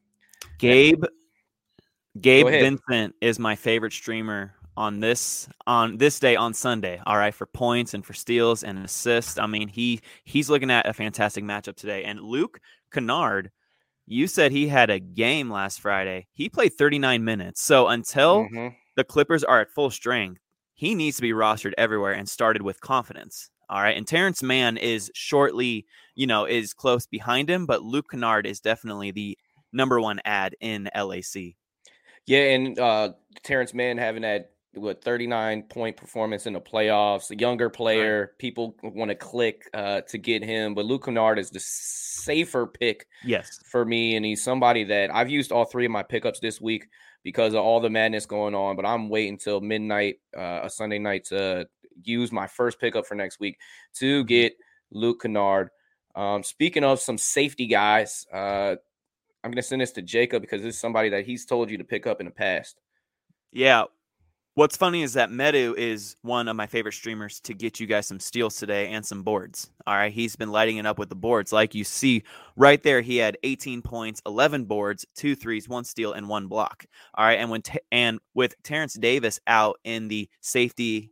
Gabe 0.57 1.03
Gabe. 2.19 2.47
Vincent 2.47 3.15
is 3.21 3.39
my 3.39 3.55
favorite 3.55 3.93
streamer 3.93 4.53
on 4.77 4.99
this 4.99 5.47
on 5.67 5.97
this 5.97 6.19
day 6.19 6.35
on 6.35 6.53
Sunday. 6.53 7.01
All 7.05 7.17
right, 7.17 7.33
for 7.33 7.45
points 7.45 7.93
and 7.93 8.05
for 8.05 8.13
steals 8.13 8.63
and 8.63 8.79
assists. 8.79 9.37
I 9.37 9.47
mean, 9.47 9.67
he 9.67 10.01
he's 10.25 10.49
looking 10.49 10.71
at 10.71 10.87
a 10.87 10.93
fantastic 10.93 11.43
matchup 11.43 11.75
today. 11.75 12.03
And 12.03 12.19
Luke 12.21 12.59
Kennard, 12.91 13.51
you 14.05 14.27
said 14.27 14.51
he 14.51 14.67
had 14.67 14.89
a 14.89 14.99
game 14.99 15.49
last 15.49 15.81
Friday. 15.81 16.27
He 16.33 16.49
played 16.49 16.73
39 16.73 17.23
minutes. 17.23 17.61
So 17.61 17.87
until 17.87 18.45
Mhm. 18.49 18.75
the 18.95 19.03
Clippers 19.03 19.43
are 19.43 19.61
at 19.61 19.71
full 19.71 19.89
strength, 19.91 20.41
he 20.73 20.95
needs 20.95 21.15
to 21.17 21.21
be 21.21 21.31
rostered 21.31 21.73
everywhere 21.77 22.13
and 22.13 22.27
started 22.29 22.61
with 22.61 22.81
confidence. 22.81 23.49
All 23.69 23.81
right. 23.81 23.97
And 23.97 24.07
Terrence 24.07 24.43
Mann 24.43 24.77
is 24.77 25.09
shortly, 25.15 25.85
you 26.15 26.27
know, 26.27 26.45
is 26.45 26.73
close 26.73 27.07
behind 27.07 27.49
him, 27.49 27.65
but 27.65 27.81
Luke 27.83 28.07
Kennard 28.11 28.45
is 28.45 28.59
definitely 28.59 29.11
the 29.11 29.37
number 29.73 29.99
one 29.99 30.21
ad 30.25 30.55
in 30.59 30.89
LAC. 30.93 31.55
Yeah, 32.27 32.41
and 32.55 32.77
uh 32.79 33.13
Terrence 33.43 33.73
Mann 33.73 33.97
having 33.97 34.21
that 34.23 34.51
what 34.75 35.03
39 35.03 35.63
point 35.63 35.97
performance 35.97 36.45
in 36.45 36.53
the 36.53 36.61
playoffs, 36.61 37.31
a 37.31 37.37
younger 37.37 37.69
player, 37.69 38.33
people 38.39 38.75
want 38.83 39.09
to 39.09 39.15
click 39.15 39.69
uh 39.73 40.01
to 40.01 40.17
get 40.17 40.43
him, 40.43 40.73
but 40.73 40.85
Luke 40.85 41.05
Kennard 41.05 41.39
is 41.39 41.49
the 41.49 41.59
safer 41.59 42.67
pick 42.67 43.07
Yes. 43.23 43.59
for 43.65 43.85
me, 43.85 44.15
and 44.15 44.25
he's 44.25 44.43
somebody 44.43 44.83
that 44.85 45.13
I've 45.13 45.29
used 45.29 45.51
all 45.51 45.65
three 45.65 45.85
of 45.85 45.91
my 45.91 46.03
pickups 46.03 46.39
this 46.39 46.59
week 46.59 46.87
because 47.23 47.53
of 47.53 47.61
all 47.63 47.79
the 47.79 47.89
madness 47.89 48.25
going 48.25 48.53
on. 48.55 48.75
But 48.75 48.85
I'm 48.85 49.09
waiting 49.09 49.33
until 49.33 49.61
midnight, 49.61 50.17
uh, 50.37 50.61
a 50.63 50.69
Sunday 50.69 50.99
night, 50.99 51.25
to 51.25 51.67
use 52.03 52.31
my 52.31 52.47
first 52.47 52.79
pickup 52.79 53.05
for 53.05 53.15
next 53.15 53.39
week 53.39 53.57
to 53.95 54.23
get 54.25 54.53
Luke 54.91 55.21
Kennard. 55.21 55.69
Um, 56.15 56.43
speaking 56.43 56.83
of 56.83 56.99
some 56.99 57.17
safety 57.17 57.67
guys, 57.67 58.25
uh, 58.33 58.75
I'm 59.43 59.51
going 59.51 59.55
to 59.57 59.63
send 59.63 59.81
this 59.81 59.91
to 59.93 60.01
Jacob 60.01 60.41
because 60.41 60.61
this 60.61 60.75
is 60.75 60.81
somebody 60.81 61.09
that 61.09 61.25
he's 61.25 61.45
told 61.45 61.69
you 61.69 61.77
to 61.77 61.83
pick 61.83 62.07
up 62.07 62.19
in 62.19 62.25
the 62.25 62.31
past. 62.31 62.79
Yeah. 63.51 63.83
What's 64.55 64.77
funny 64.77 65.03
is 65.03 65.11
that 65.15 65.31
Metu 65.31 65.75
is 65.75 66.15
one 66.21 66.47
of 66.47 66.55
my 66.55 66.65
favorite 66.65 66.93
streamers 66.93 67.41
to 67.41 67.53
get 67.53 67.81
you 67.81 67.87
guys 67.87 68.07
some 68.07 68.21
steals 68.21 68.55
today 68.55 68.87
and 68.87 69.05
some 69.05 69.21
boards. 69.21 69.69
All 69.85 69.95
right. 69.95 70.13
He's 70.13 70.37
been 70.37 70.49
lighting 70.49 70.77
it 70.77 70.85
up 70.85 70.97
with 70.97 71.09
the 71.09 71.15
boards. 71.15 71.51
Like 71.51 71.75
you 71.75 71.83
see 71.83 72.23
right 72.55 72.81
there, 72.81 73.01
he 73.01 73.17
had 73.17 73.37
18 73.43 73.81
points, 73.81 74.21
11 74.25 74.63
boards, 74.63 75.05
two 75.13 75.35
threes, 75.35 75.67
one 75.67 75.83
steal, 75.83 76.13
and 76.13 76.29
one 76.29 76.47
block. 76.47 76.85
All 77.15 77.25
right. 77.25 77.37
And 77.37 77.49
when, 77.49 77.63
t- 77.63 77.81
and 77.91 78.17
with 78.33 78.55
Terrence 78.63 78.93
Davis 78.93 79.41
out 79.45 79.77
in 79.83 80.07
the 80.07 80.29
safety 80.39 81.11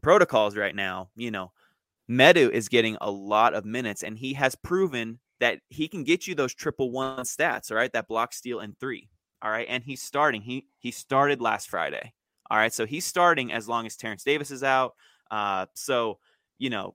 protocols 0.00 0.56
right 0.56 0.74
now, 0.74 1.10
you 1.16 1.30
know, 1.30 1.52
Metu 2.10 2.50
is 2.50 2.70
getting 2.70 2.96
a 3.02 3.10
lot 3.10 3.52
of 3.52 3.66
minutes 3.66 4.02
and 4.02 4.16
he 4.16 4.32
has 4.32 4.54
proven 4.54 5.18
that 5.38 5.60
he 5.68 5.86
can 5.86 6.02
get 6.02 6.26
you 6.26 6.34
those 6.34 6.54
triple 6.54 6.90
one 6.90 7.24
stats. 7.24 7.70
All 7.70 7.76
right. 7.76 7.92
That 7.92 8.08
block, 8.08 8.32
steal, 8.32 8.60
and 8.60 8.74
three. 8.78 9.10
All 9.42 9.50
right. 9.50 9.66
And 9.68 9.84
he's 9.84 10.00
starting. 10.00 10.40
He, 10.40 10.64
he 10.78 10.90
started 10.90 11.42
last 11.42 11.68
Friday. 11.68 12.14
All 12.50 12.58
right, 12.58 12.72
so 12.72 12.86
he's 12.86 13.06
starting 13.06 13.52
as 13.52 13.68
long 13.68 13.86
as 13.86 13.96
Terrence 13.96 14.24
Davis 14.24 14.50
is 14.50 14.62
out. 14.62 14.94
Uh, 15.30 15.66
so 15.74 16.18
you 16.58 16.70
know, 16.70 16.94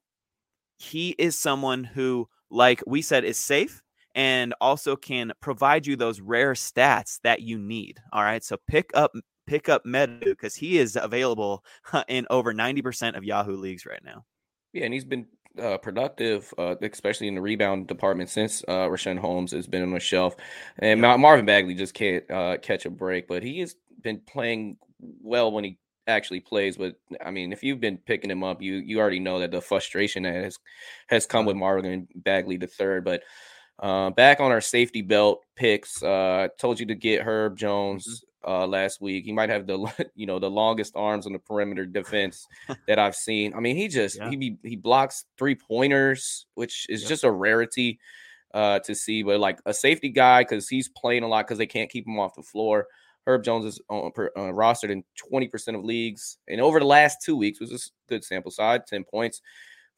he 0.78 1.10
is 1.18 1.38
someone 1.38 1.84
who, 1.84 2.30
like 2.50 2.84
we 2.86 3.02
said, 3.02 3.24
is 3.24 3.38
safe 3.38 3.82
and 4.14 4.54
also 4.62 4.96
can 4.96 5.34
provide 5.42 5.86
you 5.86 5.96
those 5.96 6.22
rare 6.22 6.54
stats 6.54 7.20
that 7.24 7.42
you 7.42 7.58
need. 7.58 8.00
All 8.14 8.24
right, 8.24 8.44
so 8.44 8.58
pick 8.68 8.90
up 8.94 9.14
pick 9.48 9.70
up 9.70 9.84
Metu 9.86 10.26
because 10.26 10.56
he 10.56 10.78
is 10.78 10.98
available 11.02 11.64
in 12.08 12.26
over 12.30 12.54
ninety 12.54 12.82
percent 12.82 13.16
of 13.16 13.24
Yahoo 13.24 13.58
leagues 13.58 13.86
right 13.86 14.04
now. 14.04 14.26
Yeah, 14.74 14.86
and 14.86 14.94
he's 14.94 15.06
been 15.06 15.28
uh, 15.62 15.78
productive, 15.78 16.54
uh, 16.58 16.76
especially 16.82 17.28
in 17.28 17.36
the 17.36 17.42
rebound 17.42 17.88
department 17.88 18.30
since 18.30 18.64
uh, 18.68 18.88
Richaun 18.88 19.18
Holmes 19.18 19.52
has 19.52 19.68
been 19.68 19.84
on 19.84 19.92
the 19.92 20.00
shelf, 20.00 20.36
and 20.80 21.02
Marvin 21.02 21.46
Bagley 21.46 21.76
just 21.76 21.94
can't 21.94 22.30
uh, 22.30 22.58
catch 22.58 22.86
a 22.86 22.90
break. 22.90 23.28
But 23.28 23.44
he 23.44 23.60
has 23.60 23.76
been 24.02 24.20
playing 24.20 24.78
well 25.00 25.52
when 25.52 25.64
he 25.64 25.78
actually 26.08 26.40
plays. 26.40 26.78
But 26.78 26.96
I 27.24 27.32
mean, 27.32 27.54
if 27.54 27.64
you've 27.64 27.80
been 27.80 27.98
picking 27.98 28.32
him 28.32 28.44
up, 28.44 28.62
you 28.62 28.76
you 28.76 29.00
already 29.00 29.20
know 29.20 29.40
that 29.40 29.52
the 29.52 29.62
frustration 29.62 30.24
that 30.24 30.34
has 30.36 30.60
has 31.08 31.26
come 31.26 31.46
with 31.46 31.56
Marvin 31.56 32.08
Bagley 32.16 32.58
the 32.58 32.68
third. 32.68 33.04
But 33.06 33.24
uh, 33.80 34.12
back 34.12 34.40
on 34.40 34.52
our 34.52 34.62
safety 34.62 35.02
belt 35.02 35.44
picks, 35.56 36.02
uh, 36.02 36.48
told 36.58 36.80
you 36.80 36.86
to 36.88 36.96
get 36.96 37.22
Herb 37.22 37.58
Jones. 37.58 38.24
Uh, 38.48 38.68
last 38.68 39.02
week. 39.02 39.26
He 39.26 39.32
might 39.32 39.50
have 39.50 39.66
the 39.66 39.92
you 40.16 40.28
know 40.28 40.38
the 40.38 40.50
longest 40.50 40.96
arms 40.96 41.26
on 41.26 41.34
the 41.34 41.40
perimeter 41.40 41.86
defense 41.86 42.46
that 42.88 43.00
I've 43.00 43.16
seen. 43.16 43.54
I 43.56 43.60
mean, 43.60 43.76
he 43.76 43.88
just 43.88 44.18
yeah. 44.18 44.30
he 44.30 44.58
he 44.64 44.76
blocks 44.76 45.26
three 45.38 45.56
pointers, 45.56 46.46
which 46.54 46.86
is 46.90 47.04
just 47.04 47.24
a 47.24 47.32
rarity 47.32 48.00
uh, 48.54 48.80
to 48.80 48.96
see. 48.96 49.24
But 49.24 49.40
like 49.40 49.60
a 49.66 49.74
safety 49.74 50.10
guy, 50.10 50.44
because 50.44 50.70
he's 50.70 50.90
playing 50.90 51.24
a 51.24 51.28
lot 51.28 51.46
because 51.46 51.58
they 51.58 51.66
can't 51.66 51.90
keep 51.90 52.08
him 52.08 52.20
off 52.20 52.36
the 52.36 52.44
floor. 52.44 52.88
Herb 53.28 53.44
Jones 53.44 53.66
is 53.66 53.82
on, 53.90 54.12
uh, 54.18 54.52
rostered 54.52 54.92
in 54.92 55.04
20% 55.32 55.76
of 55.76 55.84
leagues. 55.84 56.38
And 56.48 56.62
over 56.62 56.80
the 56.80 56.86
last 56.86 57.18
two 57.24 57.36
weeks, 57.36 57.60
was 57.60 57.72
a 57.72 57.80
good 58.08 58.24
sample 58.24 58.52
size 58.52 58.82
10 58.88 59.04
points, 59.04 59.42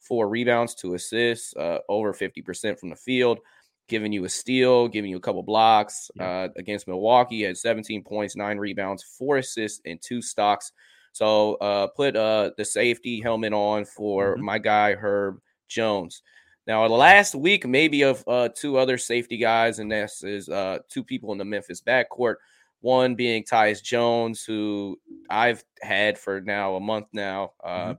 four 0.00 0.28
rebounds, 0.28 0.74
two 0.74 0.94
assists, 0.94 1.54
uh, 1.56 1.78
over 1.88 2.12
50% 2.12 2.78
from 2.78 2.90
the 2.90 2.96
field, 2.96 3.40
giving 3.88 4.12
you 4.12 4.24
a 4.24 4.28
steal, 4.28 4.86
giving 4.86 5.10
you 5.10 5.16
a 5.16 5.20
couple 5.20 5.42
blocks. 5.42 6.10
Uh, 6.20 6.48
against 6.56 6.86
Milwaukee, 6.86 7.42
had 7.42 7.56
17 7.56 8.04
points, 8.04 8.36
nine 8.36 8.58
rebounds, 8.58 9.02
four 9.02 9.38
assists, 9.38 9.80
and 9.84 10.00
two 10.00 10.22
stocks. 10.22 10.72
So 11.12 11.54
uh, 11.54 11.88
put 11.88 12.14
uh, 12.14 12.52
the 12.56 12.64
safety 12.64 13.20
helmet 13.20 13.52
on 13.52 13.84
for 13.84 14.34
mm-hmm. 14.34 14.44
my 14.44 14.58
guy, 14.58 14.94
Herb 14.94 15.40
Jones. 15.68 16.22
Now, 16.66 16.86
last 16.86 17.34
week, 17.34 17.66
maybe 17.66 18.02
of 18.02 18.22
uh, 18.28 18.50
two 18.54 18.76
other 18.76 18.98
safety 18.98 19.38
guys, 19.38 19.78
and 19.78 19.90
this 19.90 20.22
is 20.22 20.50
uh, 20.50 20.80
two 20.90 21.02
people 21.02 21.32
in 21.32 21.38
the 21.38 21.44
Memphis 21.44 21.80
backcourt. 21.80 22.34
One 22.80 23.14
being 23.14 23.42
Tyus 23.42 23.82
Jones, 23.82 24.44
who 24.44 25.00
I've 25.30 25.64
had 25.80 26.18
for 26.18 26.42
now 26.42 26.76
a 26.76 26.80
month 26.80 27.06
now. 27.12 27.52
Uh, 27.64 27.68
mm-hmm. 27.68 27.92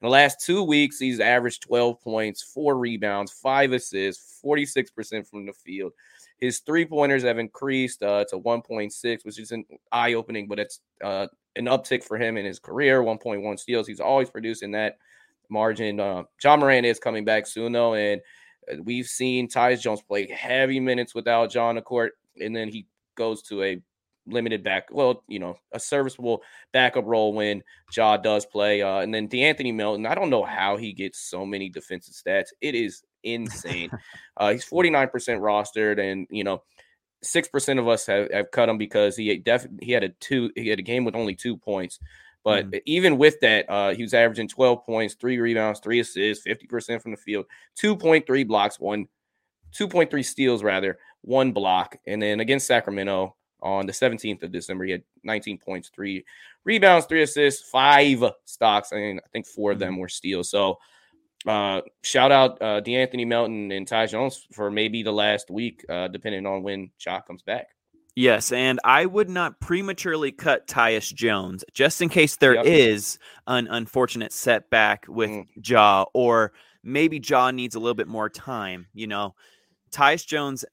In 0.00 0.06
the 0.06 0.12
last 0.12 0.44
two 0.44 0.62
weeks, 0.62 1.00
he's 1.00 1.18
averaged 1.18 1.62
12 1.62 2.00
points, 2.00 2.40
four 2.40 2.78
rebounds, 2.78 3.32
five 3.32 3.72
assists, 3.72 4.40
46% 4.44 5.26
from 5.26 5.44
the 5.44 5.52
field. 5.52 5.92
His 6.38 6.60
three 6.60 6.84
pointers 6.84 7.24
have 7.24 7.38
increased 7.38 8.04
uh, 8.04 8.24
to 8.26 8.38
1.6, 8.38 9.24
which 9.24 9.40
is 9.40 9.50
an 9.50 9.64
eye 9.90 10.14
opening, 10.14 10.46
but 10.46 10.60
it's 10.60 10.80
uh, 11.02 11.26
an 11.56 11.64
uptick 11.64 12.04
for 12.04 12.16
him 12.16 12.36
in 12.36 12.44
his 12.44 12.60
career. 12.60 13.02
1.1 13.02 13.58
steals. 13.58 13.88
He's 13.88 13.98
always 13.98 14.30
producing 14.30 14.70
that 14.72 14.98
margin. 15.50 15.98
Uh, 15.98 16.22
Ja 16.42 16.56
Morant 16.56 16.86
is 16.86 17.00
coming 17.00 17.24
back 17.24 17.48
soon, 17.48 17.72
though, 17.72 17.94
and 17.94 18.20
uh, 18.72 18.76
we've 18.84 19.06
seen 19.06 19.48
Tyus 19.48 19.80
Jones 19.80 20.02
play 20.02 20.30
heavy 20.30 20.78
minutes 20.78 21.12
without 21.12 21.50
John 21.50 21.74
the 21.74 21.82
court, 21.82 22.12
and 22.40 22.54
then 22.54 22.68
he 22.68 22.86
goes 23.16 23.42
to 23.42 23.64
a 23.64 23.82
limited 24.28 24.62
back, 24.62 24.88
well, 24.90 25.22
you 25.28 25.38
know, 25.38 25.56
a 25.72 25.80
serviceable 25.80 26.42
backup 26.72 27.04
role 27.06 27.32
when 27.32 27.62
Ja 27.96 28.16
does 28.16 28.46
play. 28.46 28.82
Uh, 28.82 28.98
and 28.98 29.12
then 29.12 29.28
De'Anthony 29.28 29.74
Melton, 29.74 30.06
I 30.06 30.14
don't 30.14 30.30
know 30.30 30.44
how 30.44 30.76
he 30.76 30.92
gets 30.92 31.18
so 31.18 31.44
many 31.44 31.68
defensive 31.68 32.14
stats. 32.14 32.48
It 32.60 32.74
is 32.74 33.02
insane. 33.24 33.90
uh, 34.36 34.52
he's 34.52 34.68
49% 34.68 35.10
rostered, 35.10 35.98
and 36.00 36.26
you 36.30 36.44
know, 36.44 36.62
six 37.22 37.48
percent 37.48 37.78
of 37.78 37.88
us 37.88 38.06
have, 38.06 38.30
have 38.32 38.50
cut 38.50 38.68
him 38.68 38.78
because 38.78 39.16
he 39.16 39.36
def- 39.38 39.66
he 39.82 39.92
had 39.92 40.04
a 40.04 40.10
two 40.20 40.50
he 40.54 40.68
had 40.68 40.78
a 40.78 40.82
game 40.82 41.04
with 41.04 41.14
only 41.14 41.34
two 41.34 41.56
points. 41.56 41.98
But 42.44 42.70
mm. 42.70 42.80
even 42.86 43.18
with 43.18 43.40
that, 43.40 43.68
uh, 43.68 43.94
he 43.94 44.02
was 44.02 44.14
averaging 44.14 44.48
12 44.48 44.86
points, 44.86 45.14
three 45.14 45.38
rebounds, 45.38 45.80
three 45.80 46.00
assists, 46.00 46.46
50% 46.46 47.02
from 47.02 47.10
the 47.10 47.16
field, 47.16 47.46
2.3 47.82 48.46
blocks, 48.46 48.80
one 48.80 49.06
2.3 49.76 50.24
steals 50.24 50.62
rather, 50.62 50.98
one 51.22 51.52
block. 51.52 51.98
And 52.06 52.22
then 52.22 52.40
against 52.40 52.66
Sacramento, 52.66 53.36
on 53.62 53.86
the 53.86 53.92
17th 53.92 54.42
of 54.42 54.52
December. 54.52 54.84
He 54.84 54.92
had 54.92 55.02
19 55.24 55.58
points, 55.58 55.88
three 55.88 56.24
rebounds, 56.64 57.06
three 57.06 57.22
assists, 57.22 57.68
five 57.68 58.22
stocks. 58.44 58.92
I 58.92 58.96
mean, 58.96 59.20
I 59.24 59.28
think 59.28 59.46
four 59.46 59.72
of 59.72 59.78
them 59.78 59.92
mm-hmm. 59.92 60.00
were 60.00 60.08
steals. 60.08 60.50
So 60.50 60.78
uh, 61.46 61.82
shout 62.02 62.32
out 62.32 62.60
uh, 62.60 62.80
De'Anthony 62.80 63.26
Melton 63.26 63.70
and 63.72 63.86
Ty 63.86 64.06
Jones 64.06 64.46
for 64.52 64.70
maybe 64.70 65.02
the 65.02 65.12
last 65.12 65.50
week, 65.50 65.84
uh, 65.88 66.08
depending 66.08 66.46
on 66.46 66.62
when 66.62 66.90
Ja 67.04 67.20
comes 67.20 67.42
back. 67.42 67.68
Yes, 68.16 68.50
and 68.50 68.80
I 68.82 69.06
would 69.06 69.28
not 69.28 69.60
prematurely 69.60 70.32
cut 70.32 70.66
Tyus 70.66 71.14
Jones 71.14 71.64
just 71.72 72.02
in 72.02 72.08
case 72.08 72.34
there 72.34 72.56
yep. 72.56 72.66
is 72.66 73.16
an 73.46 73.68
unfortunate 73.68 74.32
setback 74.32 75.06
with 75.06 75.30
mm. 75.30 75.46
Ja, 75.62 76.06
or 76.14 76.52
maybe 76.82 77.22
Ja 77.24 77.52
needs 77.52 77.76
a 77.76 77.78
little 77.78 77.94
bit 77.94 78.08
more 78.08 78.28
time. 78.28 78.88
You 78.92 79.06
know, 79.06 79.36
Tyus 79.92 80.26
Jones, 80.26 80.64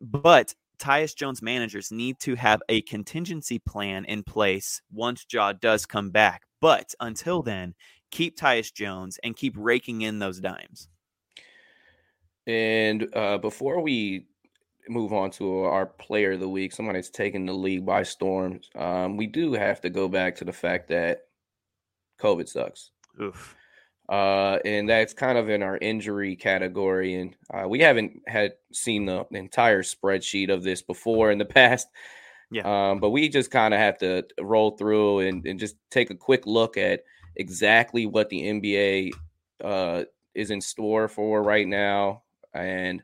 but 0.00 0.54
Tyus 0.80 1.14
Jones 1.14 1.42
managers 1.42 1.92
need 1.92 2.18
to 2.20 2.34
have 2.34 2.62
a 2.68 2.80
contingency 2.82 3.58
plan 3.58 4.04
in 4.06 4.22
place 4.22 4.80
once 4.90 5.26
Ja 5.30 5.52
does 5.52 5.86
come 5.86 6.10
back. 6.10 6.42
But 6.60 6.94
until 7.00 7.42
then, 7.42 7.74
keep 8.10 8.38
Tyus 8.38 8.72
Jones 8.72 9.18
and 9.22 9.36
keep 9.36 9.54
raking 9.56 10.02
in 10.02 10.18
those 10.18 10.40
dimes. 10.40 10.88
And 12.46 13.14
uh, 13.14 13.38
before 13.38 13.80
we 13.80 14.26
move 14.88 15.12
on 15.12 15.30
to 15.32 15.60
our 15.60 15.86
player 15.86 16.32
of 16.32 16.40
the 16.40 16.48
week, 16.48 16.72
someone 16.72 16.94
that's 16.94 17.10
taken 17.10 17.46
the 17.46 17.52
league 17.52 17.86
by 17.86 18.02
storm, 18.02 18.60
um, 18.74 19.16
we 19.16 19.26
do 19.26 19.52
have 19.52 19.80
to 19.82 19.90
go 19.90 20.08
back 20.08 20.34
to 20.36 20.44
the 20.44 20.52
fact 20.52 20.88
that 20.88 21.26
COVID 22.18 22.48
sucks. 22.48 22.90
Oof. 23.20 23.54
Uh, 24.10 24.58
and 24.64 24.88
that's 24.88 25.14
kind 25.14 25.38
of 25.38 25.48
in 25.48 25.62
our 25.62 25.78
injury 25.78 26.34
category. 26.34 27.14
And 27.14 27.36
uh, 27.54 27.68
we 27.68 27.78
haven't 27.78 28.20
had 28.26 28.54
seen 28.72 29.06
the 29.06 29.24
entire 29.30 29.82
spreadsheet 29.82 30.52
of 30.52 30.64
this 30.64 30.82
before 30.82 31.30
in 31.30 31.38
the 31.38 31.44
past. 31.46 31.86
Yeah. 32.50 32.90
Um, 32.90 32.98
but 32.98 33.10
we 33.10 33.28
just 33.28 33.52
kind 33.52 33.72
of 33.72 33.78
have 33.78 33.98
to 33.98 34.24
roll 34.40 34.72
through 34.72 35.20
and, 35.20 35.46
and 35.46 35.60
just 35.60 35.76
take 35.92 36.10
a 36.10 36.16
quick 36.16 36.44
look 36.44 36.76
at 36.76 37.04
exactly 37.36 38.06
what 38.06 38.28
the 38.28 38.42
NBA 38.42 39.12
uh, 39.62 40.04
is 40.34 40.50
in 40.50 40.60
store 40.60 41.06
for 41.06 41.44
right 41.44 41.68
now. 41.68 42.22
And 42.52 43.02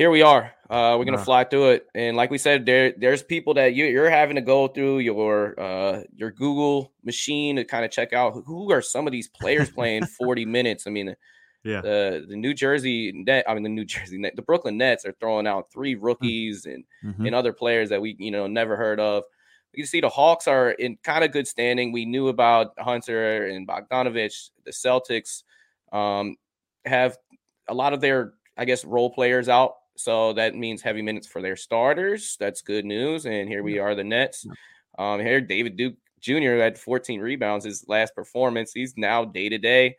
here 0.00 0.08
we 0.10 0.22
are. 0.22 0.50
Uh, 0.70 0.96
we're 0.98 1.04
gonna 1.04 1.18
uh, 1.18 1.24
fly 1.24 1.44
through 1.44 1.72
it, 1.72 1.86
and 1.94 2.16
like 2.16 2.30
we 2.30 2.38
said, 2.38 2.64
there 2.64 2.94
there's 2.96 3.22
people 3.22 3.52
that 3.52 3.74
you, 3.74 3.84
you're 3.84 4.08
having 4.08 4.34
to 4.36 4.40
go 4.40 4.66
through 4.66 5.00
your 5.00 5.60
uh, 5.60 6.00
your 6.16 6.30
Google 6.30 6.90
machine 7.04 7.56
to 7.56 7.64
kind 7.64 7.84
of 7.84 7.90
check 7.90 8.14
out 8.14 8.42
who 8.46 8.72
are 8.72 8.80
some 8.80 9.06
of 9.06 9.12
these 9.12 9.28
players 9.28 9.68
playing 9.78 10.06
40 10.06 10.46
minutes. 10.46 10.86
I 10.86 10.90
mean, 10.90 11.14
yeah, 11.64 11.82
the 11.82 12.24
the 12.26 12.34
New 12.34 12.54
Jersey 12.54 13.12
net, 13.12 13.44
I 13.46 13.52
mean 13.52 13.62
the 13.62 13.68
New 13.68 13.84
Jersey 13.84 14.16
net, 14.16 14.36
the 14.36 14.42
Brooklyn 14.42 14.78
Nets 14.78 15.04
are 15.04 15.14
throwing 15.20 15.46
out 15.46 15.70
three 15.70 15.92
hmm. 15.92 16.02
rookies 16.02 16.64
and 16.64 16.82
mm-hmm. 17.04 17.26
and 17.26 17.34
other 17.34 17.52
players 17.52 17.90
that 17.90 18.00
we 18.00 18.16
you 18.18 18.30
know 18.30 18.46
never 18.46 18.78
heard 18.78 19.00
of. 19.00 19.24
You 19.74 19.84
see 19.84 20.00
the 20.00 20.08
Hawks 20.08 20.48
are 20.48 20.70
in 20.70 20.96
kind 21.04 21.24
of 21.24 21.30
good 21.30 21.46
standing. 21.46 21.92
We 21.92 22.06
knew 22.06 22.28
about 22.28 22.72
Hunter 22.78 23.48
and 23.48 23.68
Bogdanovich. 23.68 24.48
The 24.64 24.70
Celtics 24.70 25.42
um, 25.92 26.36
have 26.86 27.18
a 27.68 27.74
lot 27.74 27.92
of 27.92 28.00
their 28.00 28.32
I 28.56 28.64
guess 28.64 28.82
role 28.82 29.10
players 29.10 29.50
out 29.50 29.74
so 30.02 30.32
that 30.34 30.54
means 30.54 30.82
heavy 30.82 31.02
minutes 31.02 31.26
for 31.26 31.42
their 31.42 31.56
starters. 31.56 32.36
That's 32.38 32.62
good 32.62 32.84
news. 32.84 33.26
And 33.26 33.48
here 33.48 33.62
we 33.62 33.78
are, 33.78 33.94
the 33.94 34.04
Nets. 34.04 34.46
Um, 34.98 35.20
here, 35.20 35.40
David 35.40 35.76
Duke 35.76 35.94
Jr. 36.20 36.56
had 36.56 36.78
14 36.78 37.20
rebounds 37.20 37.64
his 37.64 37.86
last 37.88 38.14
performance. 38.14 38.72
He's 38.72 38.96
now 38.96 39.24
day 39.24 39.48
to 39.48 39.58
day. 39.58 39.96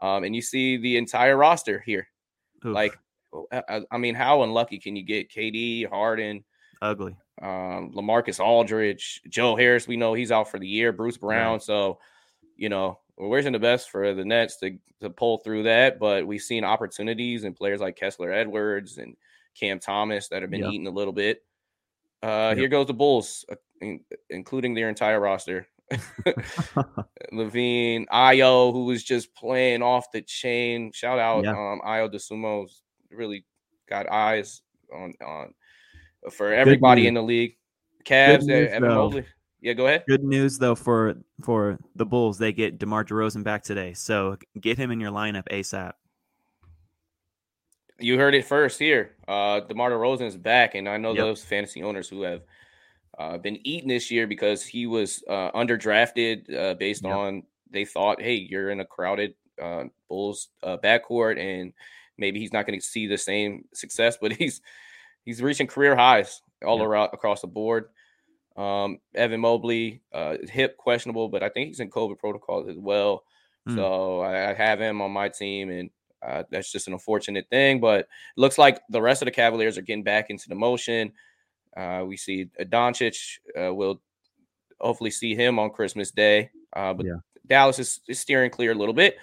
And 0.00 0.34
you 0.34 0.42
see 0.42 0.76
the 0.76 0.96
entire 0.96 1.36
roster 1.36 1.80
here. 1.80 2.08
Oof. 2.64 2.74
Like, 2.74 2.98
I, 3.52 3.82
I, 3.90 3.98
mean, 3.98 4.14
how 4.14 4.42
unlucky 4.42 4.78
can 4.78 4.96
you 4.96 5.02
get? 5.02 5.30
KD, 5.30 5.88
Harden, 5.88 6.44
ugly. 6.80 7.16
Um, 7.40 7.92
Lamarcus 7.94 8.40
Aldridge, 8.40 9.22
Joe 9.28 9.56
Harris, 9.56 9.88
we 9.88 9.96
know 9.96 10.14
he's 10.14 10.32
out 10.32 10.50
for 10.50 10.58
the 10.58 10.68
year. 10.68 10.92
Bruce 10.92 11.16
Brown, 11.16 11.54
right. 11.54 11.62
so 11.62 11.98
you 12.56 12.68
know 12.68 12.98
we're 13.16 13.28
wishing 13.28 13.52
the 13.52 13.58
best 13.58 13.90
for 13.90 14.14
the 14.14 14.24
Nets 14.24 14.58
to 14.58 14.78
to 15.00 15.10
pull 15.10 15.38
through 15.38 15.64
that. 15.64 15.98
But 15.98 16.26
we've 16.26 16.42
seen 16.42 16.64
opportunities 16.64 17.44
and 17.44 17.56
players 17.56 17.80
like 17.80 17.96
Kessler 17.96 18.32
Edwards 18.32 18.98
and 18.98 19.16
Cam 19.58 19.78
Thomas 19.78 20.28
that 20.28 20.42
have 20.42 20.50
been 20.50 20.62
yep. 20.62 20.72
eaten 20.72 20.86
a 20.86 20.90
little 20.90 21.12
bit. 21.12 21.42
Uh, 22.22 22.50
yep. 22.50 22.58
Here 22.58 22.68
goes 22.68 22.86
the 22.86 22.94
Bulls, 22.94 23.44
uh, 23.50 23.86
including 24.30 24.74
their 24.74 24.88
entire 24.88 25.20
roster. 25.20 25.66
LaVine, 27.32 28.06
Ayo, 28.08 28.72
who 28.72 28.84
was 28.84 29.02
just 29.02 29.34
playing 29.34 29.82
off 29.82 30.10
the 30.12 30.22
chain. 30.22 30.92
Shout 30.92 31.18
out, 31.18 31.44
yeah. 31.44 31.50
um, 31.50 31.80
Ayo 31.84 32.12
Dosunmu 32.12 32.68
really 33.10 33.44
got 33.88 34.10
eyes 34.10 34.62
on 34.94 35.12
on 35.24 35.54
for 36.30 36.52
everybody 36.52 37.06
in 37.06 37.14
the 37.14 37.22
league. 37.22 37.56
Cavs, 38.04 38.44
news, 38.44 38.70
Evan 38.70 38.88
Mobley. 38.88 39.24
Yeah, 39.60 39.74
go 39.74 39.86
ahead. 39.86 40.04
Good 40.08 40.24
news 40.24 40.58
though 40.58 40.74
for 40.74 41.14
for 41.42 41.78
the 41.94 42.06
Bulls, 42.06 42.38
they 42.38 42.52
get 42.52 42.78
DeMar 42.78 43.04
DeRozan 43.04 43.44
back 43.44 43.62
today, 43.62 43.94
so 43.94 44.36
get 44.60 44.78
him 44.78 44.90
in 44.90 45.00
your 45.00 45.12
lineup 45.12 45.48
ASAP. 45.50 45.92
You 48.02 48.18
heard 48.18 48.34
it 48.34 48.44
first 48.44 48.78
here. 48.78 49.12
Uh, 49.28 49.60
DeMar 49.60 49.90
DeRozan 49.90 50.26
is 50.26 50.36
back, 50.36 50.74
and 50.74 50.88
I 50.88 50.96
know 50.96 51.12
yep. 51.12 51.24
those 51.24 51.44
fantasy 51.44 51.82
owners 51.82 52.08
who 52.08 52.22
have 52.22 52.42
uh, 53.18 53.38
been 53.38 53.58
eaten 53.66 53.88
this 53.88 54.10
year 54.10 54.26
because 54.26 54.64
he 54.64 54.86
was 54.86 55.22
uh, 55.28 55.50
underdrafted 55.52 56.52
uh, 56.54 56.74
based 56.74 57.04
yep. 57.04 57.14
on 57.14 57.42
they 57.72 57.84
thought, 57.84 58.20
hey, 58.20 58.34
you're 58.34 58.70
in 58.70 58.80
a 58.80 58.84
crowded 58.84 59.34
uh, 59.60 59.84
Bulls 60.08 60.48
uh, 60.62 60.76
backcourt, 60.76 61.38
and 61.38 61.72
maybe 62.18 62.38
he's 62.38 62.52
not 62.52 62.66
going 62.66 62.78
to 62.78 62.84
see 62.84 63.06
the 63.06 63.18
same 63.18 63.64
success, 63.72 64.18
but 64.20 64.32
he's 64.32 64.60
he's 65.24 65.42
reaching 65.42 65.66
career 65.66 65.96
highs 65.96 66.42
all 66.64 66.78
yep. 66.78 66.86
around 66.86 67.10
across 67.12 67.40
the 67.40 67.46
board. 67.46 67.86
Um, 68.56 68.98
Evan 69.14 69.40
Mobley, 69.40 70.02
uh, 70.12 70.36
hip 70.50 70.76
questionable, 70.76 71.28
but 71.30 71.42
I 71.42 71.48
think 71.48 71.68
he's 71.68 71.80
in 71.80 71.90
COVID 71.90 72.18
protocols 72.18 72.68
as 72.68 72.76
well. 72.76 73.24
Mm. 73.66 73.76
So 73.76 74.20
I, 74.20 74.50
I, 74.50 74.54
have 74.54 74.78
him 74.78 75.00
on 75.00 75.10
my 75.10 75.30
team, 75.30 75.70
and 75.70 75.88
uh, 76.26 76.44
that's 76.50 76.70
just 76.70 76.86
an 76.86 76.92
unfortunate 76.92 77.46
thing. 77.50 77.80
But 77.80 78.08
looks 78.36 78.58
like 78.58 78.80
the 78.88 79.02
rest 79.02 79.22
of 79.22 79.26
the 79.26 79.32
Cavaliers 79.32 79.78
are 79.78 79.82
getting 79.82 80.04
back 80.04 80.30
into 80.30 80.48
the 80.48 80.54
motion. 80.54 81.12
Uh, 81.76 82.04
we 82.06 82.16
see 82.16 82.48
Doncic. 82.60 83.38
Uh, 83.58 83.72
we'll 83.74 84.00
hopefully 84.80 85.10
see 85.10 85.34
him 85.34 85.58
on 85.58 85.70
Christmas 85.70 86.10
Day. 86.10 86.50
Uh, 86.74 86.92
but 86.92 87.06
yeah. 87.06 87.16
Dallas 87.46 87.78
is, 87.78 88.00
is, 88.08 88.20
steering 88.20 88.50
clear 88.50 88.72
a 88.72 88.74
little 88.74 88.94
bit. 88.94 89.16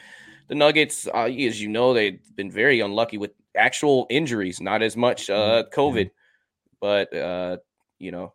The 0.48 0.56
Nuggets, 0.56 1.08
uh, 1.08 1.26
as 1.26 1.62
you 1.62 1.70
know, 1.70 1.94
they've 1.94 2.20
been 2.36 2.52
very 2.52 2.80
unlucky 2.80 3.18
with 3.18 3.32
actual 3.56 4.08
injuries, 4.10 4.60
not 4.60 4.82
as 4.82 4.98
much 4.98 5.30
uh, 5.30 5.64
mm-hmm. 5.64 5.80
COVID. 5.80 6.12
But 6.82 7.14
uh, 7.16 7.58
you 8.00 8.12
know, 8.12 8.34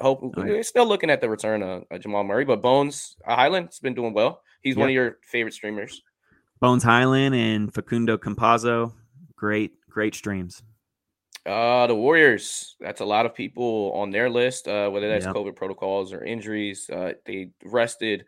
hope 0.00 0.20
oh, 0.22 0.32
we're 0.36 0.62
still 0.62 0.86
looking 0.86 1.10
at 1.10 1.20
the 1.20 1.28
return 1.28 1.62
of 1.62 1.84
Jamal 2.00 2.24
Murray. 2.24 2.44
But 2.44 2.60
Bones 2.60 3.16
Hyland's 3.24 3.78
been 3.80 3.94
doing 3.94 4.12
well. 4.12 4.42
He's 4.62 4.72
yep. 4.72 4.80
one 4.80 4.88
of 4.88 4.94
your 4.94 5.18
favorite 5.24 5.54
streamers. 5.54 6.02
Bones 6.62 6.84
Hyland 6.84 7.34
and 7.34 7.74
Facundo 7.74 8.16
Campazzo, 8.16 8.92
great, 9.34 9.72
great 9.90 10.14
streams. 10.14 10.62
Uh, 11.44 11.88
the 11.88 11.94
Warriors. 11.96 12.76
That's 12.78 13.00
a 13.00 13.04
lot 13.04 13.26
of 13.26 13.34
people 13.34 13.90
on 13.96 14.12
their 14.12 14.30
list. 14.30 14.68
Uh, 14.68 14.88
whether 14.88 15.08
that's 15.08 15.24
yep. 15.24 15.34
COVID 15.34 15.56
protocols 15.56 16.12
or 16.12 16.22
injuries. 16.22 16.88
Uh, 16.88 17.14
they 17.26 17.50
rested 17.64 18.26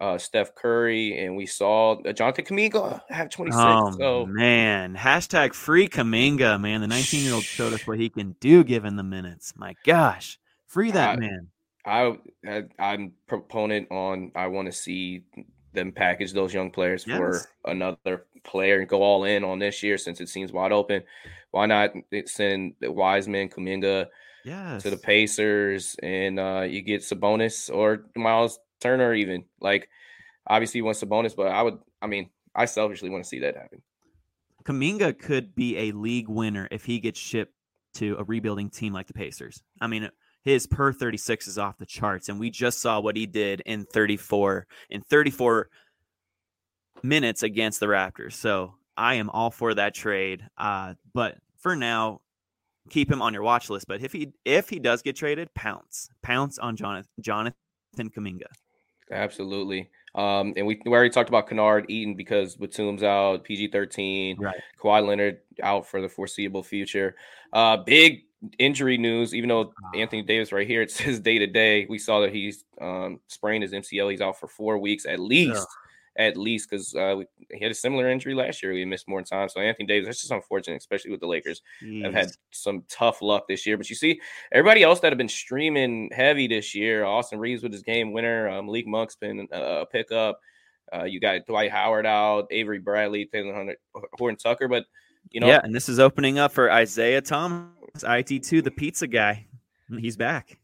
uh, 0.00 0.16
Steph 0.16 0.54
Curry, 0.54 1.26
and 1.26 1.36
we 1.36 1.44
saw 1.44 2.00
uh, 2.00 2.12
Jonathan 2.14 2.46
Kuminga 2.46 3.02
have 3.10 3.28
26. 3.28 3.54
Oh 3.60 3.92
so. 3.98 4.26
man, 4.30 4.96
hashtag 4.96 5.52
free 5.52 5.86
Kuminga, 5.86 6.58
man. 6.58 6.80
The 6.80 6.86
19 6.86 7.22
year 7.22 7.34
old 7.34 7.44
showed 7.44 7.74
us 7.74 7.86
what 7.86 7.98
he 7.98 8.08
can 8.08 8.34
do 8.40 8.64
given 8.64 8.96
the 8.96 9.02
minutes. 9.02 9.52
My 9.56 9.74
gosh, 9.84 10.38
free 10.68 10.90
that 10.92 11.18
I, 11.18 11.20
man. 11.20 11.48
I, 11.84 12.16
I 12.78 12.94
am 12.94 13.12
proponent 13.28 13.90
on. 13.90 14.32
I 14.34 14.46
want 14.46 14.68
to 14.68 14.72
see 14.72 15.24
them 15.74 15.92
package 15.92 16.32
those 16.32 16.54
young 16.54 16.70
players 16.70 17.04
yes. 17.06 17.16
for 17.16 17.70
another 17.70 18.26
player 18.44 18.78
and 18.78 18.88
go 18.88 19.02
all 19.02 19.24
in 19.24 19.44
on 19.44 19.58
this 19.58 19.82
year 19.82 19.98
since 19.98 20.20
it 20.20 20.28
seems 20.28 20.52
wide 20.52 20.72
open. 20.72 21.02
Why 21.50 21.66
not 21.66 21.92
send 22.26 22.74
the 22.80 22.90
Wiseman, 22.90 23.48
Kuminga 23.48 24.06
yes. 24.44 24.82
to 24.82 24.90
the 24.90 24.96
Pacers 24.96 25.96
and 26.02 26.38
uh, 26.38 26.66
you 26.68 26.82
get 26.82 27.02
Sabonis 27.02 27.72
or 27.72 28.06
Miles 28.16 28.58
Turner 28.80 29.14
even. 29.14 29.44
Like 29.60 29.88
obviously 30.46 30.78
you 30.78 30.84
want 30.84 30.98
Sabonis, 30.98 31.36
but 31.36 31.48
I 31.48 31.62
would 31.62 31.78
I 32.00 32.06
mean, 32.06 32.30
I 32.54 32.66
selfishly 32.66 33.10
want 33.10 33.24
to 33.24 33.28
see 33.28 33.40
that 33.40 33.56
happen. 33.56 33.82
Kuminga 34.64 35.18
could 35.18 35.54
be 35.54 35.76
a 35.76 35.92
league 35.92 36.28
winner 36.28 36.68
if 36.70 36.84
he 36.84 36.98
gets 36.98 37.18
shipped 37.18 37.54
to 37.94 38.16
a 38.18 38.24
rebuilding 38.24 38.70
team 38.70 38.92
like 38.92 39.06
the 39.06 39.12
Pacers. 39.12 39.62
I 39.80 39.86
mean, 39.86 40.08
his 40.44 40.66
per 40.66 40.92
36 40.92 41.48
is 41.48 41.58
off 41.58 41.78
the 41.78 41.86
charts 41.86 42.28
and 42.28 42.38
we 42.38 42.50
just 42.50 42.80
saw 42.80 43.00
what 43.00 43.16
he 43.16 43.26
did 43.26 43.60
in 43.66 43.84
34 43.84 44.66
in 44.90 45.00
34 45.00 45.68
minutes 47.02 47.42
against 47.42 47.80
the 47.80 47.86
raptors 47.86 48.34
so 48.34 48.74
i 48.96 49.14
am 49.14 49.30
all 49.30 49.50
for 49.50 49.74
that 49.74 49.94
trade 49.94 50.46
uh, 50.58 50.94
but 51.12 51.36
for 51.58 51.74
now 51.74 52.20
keep 52.90 53.10
him 53.10 53.22
on 53.22 53.32
your 53.32 53.42
watch 53.42 53.70
list 53.70 53.86
but 53.88 54.02
if 54.02 54.12
he 54.12 54.32
if 54.44 54.68
he 54.68 54.78
does 54.78 55.02
get 55.02 55.16
traded 55.16 55.52
pounce 55.54 56.08
pounce 56.22 56.58
on 56.58 56.76
jonathan 56.76 57.10
jonathan 57.20 57.54
kuminga 57.98 58.46
absolutely 59.10 59.90
um, 60.14 60.54
and 60.56 60.64
we, 60.64 60.80
we 60.84 60.92
already 60.92 61.10
talked 61.10 61.28
about 61.28 61.48
Kennard 61.48 61.86
Eaton 61.88 62.14
because 62.14 62.54
Batum's 62.54 63.02
out, 63.02 63.42
PG 63.42 63.68
13, 63.72 64.38
right. 64.38 64.54
Kawhi 64.80 65.04
Leonard 65.04 65.40
out 65.60 65.88
for 65.88 66.00
the 66.00 66.08
foreseeable 66.08 66.62
future. 66.62 67.16
Uh, 67.52 67.78
big 67.78 68.22
injury 68.58 68.98
news, 68.98 69.34
even 69.34 69.48
though 69.48 69.72
ah. 69.84 69.90
Anthony 69.96 70.22
Davis 70.22 70.52
right 70.52 70.66
here, 70.66 70.82
it 70.82 70.90
says 70.90 71.20
day 71.20 71.38
to 71.38 71.46
day. 71.46 71.86
We 71.88 71.98
saw 71.98 72.20
that 72.20 72.32
he's 72.32 72.64
um, 72.80 73.20
sprained 73.28 73.62
his 73.62 73.72
MCL. 73.72 74.10
He's 74.10 74.20
out 74.20 74.38
for 74.38 74.48
four 74.48 74.78
weeks 74.78 75.06
at 75.06 75.20
least. 75.20 75.54
Yeah. 75.54 75.64
At 76.16 76.36
least 76.36 76.70
because 76.70 76.94
uh, 76.94 77.22
he 77.50 77.60
had 77.60 77.72
a 77.72 77.74
similar 77.74 78.08
injury 78.08 78.34
last 78.34 78.62
year. 78.62 78.72
We 78.72 78.84
missed 78.84 79.08
more 79.08 79.22
time. 79.22 79.48
So 79.48 79.60
Anthony 79.60 79.88
Davis, 79.88 80.06
that's 80.06 80.20
just 80.20 80.30
unfortunate, 80.30 80.76
especially 80.76 81.10
with 81.10 81.18
the 81.18 81.26
Lakers. 81.26 81.60
Jeez. 81.82 82.04
Have 82.04 82.14
had 82.14 82.30
some 82.52 82.84
tough 82.88 83.20
luck 83.20 83.48
this 83.48 83.66
year. 83.66 83.76
But 83.76 83.90
you 83.90 83.96
see, 83.96 84.20
everybody 84.52 84.84
else 84.84 85.00
that 85.00 85.10
have 85.10 85.18
been 85.18 85.28
streaming 85.28 86.10
heavy 86.14 86.46
this 86.46 86.72
year, 86.72 87.04
Austin 87.04 87.40
Reaves 87.40 87.64
with 87.64 87.72
his 87.72 87.82
game 87.82 88.12
winner, 88.12 88.48
um, 88.48 88.66
Malik 88.66 88.86
Monk's 88.86 89.16
been 89.16 89.48
a 89.50 89.86
pickup. 89.86 90.38
Uh, 90.94 91.04
you 91.04 91.18
got 91.18 91.46
Dwight 91.46 91.72
Howard 91.72 92.06
out, 92.06 92.46
Avery 92.50 92.78
Bradley, 92.78 93.28
Talen 93.32 93.74
Horton 94.16 94.36
Tucker. 94.36 94.68
But 94.68 94.84
you 95.30 95.40
know, 95.40 95.46
yeah, 95.46 95.60
and 95.62 95.74
this 95.74 95.88
is 95.88 95.98
opening 95.98 96.38
up 96.38 96.52
for 96.52 96.70
Isaiah 96.70 97.20
Thomas, 97.20 97.68
IT2, 98.02 98.64
the 98.64 98.70
pizza 98.70 99.06
guy. 99.06 99.46
He's 99.98 100.16
back. 100.16 100.58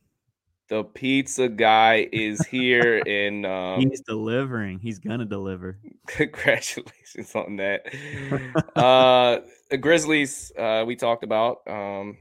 The 0.68 0.84
pizza 0.84 1.48
guy 1.48 2.08
is 2.12 2.46
here 2.46 3.02
and 3.06 3.44
um, 3.44 3.80
he's 3.80 4.00
delivering. 4.00 4.78
He's 4.78 4.98
gonna 4.98 5.24
deliver. 5.24 5.78
Congratulations 6.06 7.34
on 7.34 7.56
that. 7.56 7.86
uh 8.76 9.40
the 9.70 9.78
Grizzlies, 9.78 10.52
uh, 10.56 10.84
we 10.86 10.96
talked 10.96 11.24
about. 11.24 11.58
Um 11.66 12.18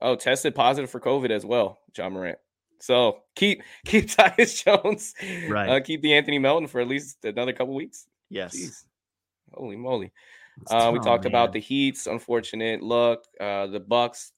oh, 0.00 0.16
tested 0.16 0.54
positive 0.54 0.90
for 0.90 1.00
COVID 1.00 1.30
as 1.30 1.44
well, 1.44 1.78
Ja 1.96 2.08
Morant. 2.08 2.38
So 2.78 3.22
keep 3.34 3.62
keep 3.86 4.06
Tyus 4.10 4.64
Jones, 4.64 5.14
right? 5.48 5.68
Uh, 5.68 5.80
keep 5.80 6.02
De'Anthony 6.02 6.40
Melton 6.40 6.68
for 6.68 6.80
at 6.80 6.88
least 6.88 7.24
another 7.24 7.52
couple 7.52 7.74
weeks. 7.74 8.06
Yes. 8.28 8.54
Jeez. 8.54 8.84
Holy 9.52 9.76
moly! 9.76 10.12
Uh, 10.68 10.90
we 10.92 10.98
talked 10.98 11.24
man. 11.24 11.32
about 11.32 11.52
the 11.52 11.60
Heat's 11.60 12.06
unfortunate 12.06 12.82
luck. 12.82 13.24
Uh, 13.40 13.66
the 13.66 13.80
Bucks 13.80 14.32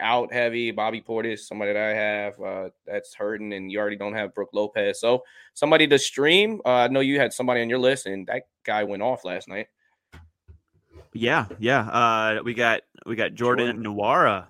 out 0.00 0.32
heavy. 0.32 0.70
Bobby 0.70 1.00
Portis, 1.00 1.40
somebody 1.40 1.72
that 1.72 1.82
I 1.82 1.94
have 1.94 2.40
uh, 2.40 2.68
that's 2.86 3.14
hurting, 3.14 3.52
and 3.52 3.70
you 3.70 3.78
already 3.78 3.96
don't 3.96 4.14
have 4.14 4.34
Brook 4.34 4.50
Lopez. 4.52 5.00
So 5.00 5.24
somebody 5.54 5.86
to 5.88 5.98
stream. 5.98 6.60
Uh, 6.64 6.70
I 6.70 6.88
know 6.88 7.00
you 7.00 7.18
had 7.18 7.32
somebody 7.32 7.62
on 7.62 7.68
your 7.68 7.78
list, 7.78 8.06
and 8.06 8.26
that 8.26 8.44
guy 8.64 8.84
went 8.84 9.02
off 9.02 9.24
last 9.24 9.48
night. 9.48 9.68
Yeah, 11.12 11.46
yeah. 11.58 11.80
Uh, 11.80 12.42
we 12.44 12.54
got 12.54 12.82
we 13.06 13.16
got 13.16 13.34
Jordan, 13.34 13.82
Jordan 13.82 13.94
Nwora. 13.94 14.46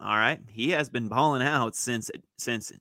All 0.00 0.16
right, 0.16 0.40
he 0.48 0.70
has 0.70 0.88
been 0.88 1.08
balling 1.08 1.42
out 1.42 1.74
since 1.74 2.10
since 2.36 2.72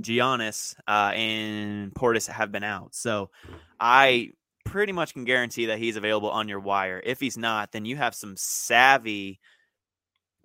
Giannis 0.00 0.74
uh, 0.86 1.12
and 1.14 1.92
Portis 1.92 2.28
have 2.28 2.50
been 2.50 2.64
out. 2.64 2.94
So 2.94 3.30
I 3.78 4.32
pretty 4.68 4.92
much 4.92 5.14
can 5.14 5.24
guarantee 5.24 5.66
that 5.66 5.78
he's 5.78 5.96
available 5.96 6.30
on 6.30 6.48
your 6.48 6.60
wire. 6.60 7.02
If 7.04 7.20
he's 7.20 7.38
not, 7.38 7.72
then 7.72 7.84
you 7.84 7.96
have 7.96 8.14
some 8.14 8.34
savvy 8.36 9.40